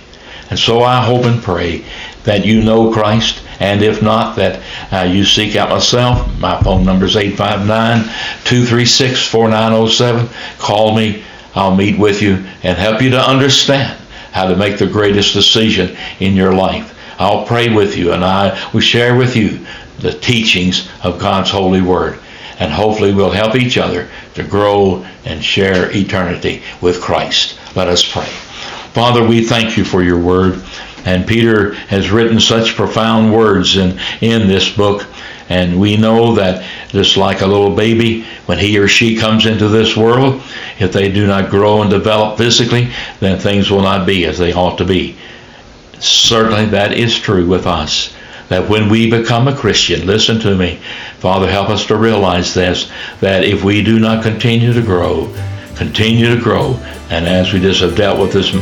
And 0.49 0.59
so 0.59 0.83
I 0.83 1.05
hope 1.05 1.25
and 1.25 1.43
pray 1.43 1.85
that 2.23 2.45
you 2.45 2.63
know 2.63 2.93
Christ, 2.93 3.43
and 3.59 3.83
if 3.83 4.01
not, 4.01 4.37
that 4.37 4.63
uh, 4.93 5.11
you 5.11 5.25
seek 5.25 5.57
out 5.57 5.71
myself. 5.71 6.39
My 6.39 6.63
phone 6.63 6.85
number 6.85 7.07
is 7.07 7.17
859 7.17 8.05
236 8.45 9.27
4907. 9.27 10.29
Call 10.59 10.95
me. 10.95 11.25
I'll 11.55 11.75
meet 11.75 11.99
with 11.99 12.23
you 12.23 12.45
and 12.63 12.79
help 12.79 13.03
you 13.03 13.11
to 13.11 13.21
understand 13.21 14.02
how 14.33 14.49
to 14.49 14.57
make 14.57 14.79
the 14.79 14.87
greatest 14.87 15.35
decision 15.35 15.97
in 16.21 16.35
your 16.35 16.53
life. 16.53 16.99
I'll 17.19 17.47
pray 17.47 17.73
with 17.73 17.97
you 17.97 18.13
and 18.13 18.25
I 18.25 18.71
will 18.73 18.81
share 18.81 19.15
with 19.17 19.37
you 19.37 19.65
the 19.99 20.13
teachings 20.13 20.89
of 21.05 21.21
God's 21.21 21.51
holy 21.51 21.81
word. 21.81 22.19
And 22.59 22.73
hopefully 22.73 23.15
we'll 23.15 23.31
help 23.31 23.55
each 23.55 23.79
other 23.79 24.09
to 24.35 24.43
grow 24.43 25.07
and 25.25 25.45
share 25.45 25.95
eternity 25.97 26.63
with 26.81 27.01
Christ. 27.01 27.59
Let 27.77 27.89
us 27.89 28.11
pray. 28.11 28.29
Father, 28.93 29.27
we 29.27 29.45
thank 29.45 29.77
you 29.77 29.85
for 29.85 30.03
your 30.03 30.19
word. 30.19 30.63
And 31.05 31.27
Peter 31.27 31.75
has 31.75 32.11
written 32.11 32.39
such 32.39 32.77
profound 32.77 33.33
words 33.33 33.77
in, 33.77 33.99
in 34.21 34.49
this 34.49 34.71
book. 34.71 35.07
And 35.49 35.81
we 35.81 35.97
know 35.97 36.35
that 36.37 36.65
just 36.89 37.17
like 37.17 37.41
a 37.41 37.47
little 37.47 37.75
baby, 37.75 38.25
when 38.47 38.59
he 38.59 38.79
or 38.79 38.89
she 38.89 39.17
comes 39.17 39.47
into 39.47 39.69
this 39.69 39.97
world, 39.97 40.43
if 40.79 40.93
they 40.93 41.11
do 41.11 41.27
not 41.27 41.51
grow 41.51 41.83
and 41.83 41.91
develop 41.91 42.39
physically, 42.39 42.93
then 43.21 43.39
things 43.39 43.71
will 43.71 43.83
not 43.83 44.07
be 44.07 44.25
as 44.25 44.39
they 44.39 44.53
ought 44.53 44.79
to 44.79 44.85
be. 44.85 45.17
Certainly 45.99 46.67
that 46.67 46.93
is 46.93 47.19
true 47.19 47.47
with 47.47 47.67
us. 47.67 48.15
That 48.49 48.69
when 48.69 48.89
we 48.89 49.11
become 49.11 49.49
a 49.49 49.57
Christian, 49.57 50.07
listen 50.07 50.39
to 50.41 50.57
me, 50.57 50.81
Father, 51.19 51.51
help 51.51 51.71
us 51.71 51.87
to 51.87 51.97
realize 51.97 52.53
this, 52.53 52.91
that 53.21 53.45
if 53.45 53.65
we 53.65 53.83
do 53.83 53.99
not 53.99 54.23
continue 54.23 54.73
to 54.73 54.83
grow, 54.83 55.33
continue 55.77 56.35
to 56.35 56.41
grow, 56.41 56.75
and 57.11 57.27
as 57.27 57.53
we 57.53 57.61
just 57.61 57.81
have 57.81 57.97
dealt 57.97 58.21
with 58.21 58.33
this 58.33 58.55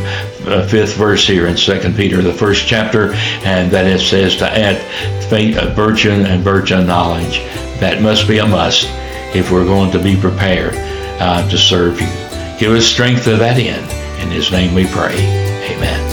uh, 0.46 0.66
fifth 0.68 0.96
verse 0.96 1.26
here 1.26 1.46
in 1.46 1.56
Second 1.56 1.96
Peter, 1.96 2.22
the 2.22 2.32
first 2.32 2.66
chapter, 2.66 3.12
and 3.44 3.70
that 3.70 3.86
it 3.86 4.00
says 4.00 4.36
to 4.36 4.48
add 4.48 4.76
faith, 5.28 5.56
uh, 5.56 5.72
virtue 5.74 6.10
and 6.10 6.42
virtue 6.42 6.82
knowledge. 6.82 7.38
That 7.80 8.02
must 8.02 8.28
be 8.28 8.38
a 8.38 8.46
must 8.46 8.86
if 9.34 9.50
we're 9.50 9.64
going 9.64 9.90
to 9.92 9.98
be 9.98 10.16
prepared 10.16 10.74
uh, 11.20 11.48
to 11.48 11.58
serve 11.58 12.00
you. 12.00 12.08
Give 12.58 12.72
us 12.72 12.84
strength 12.84 13.24
to 13.24 13.36
that 13.36 13.58
end. 13.58 13.90
In 14.20 14.30
His 14.30 14.50
name 14.50 14.74
we 14.74 14.86
pray. 14.86 15.14
Amen. 15.14 16.09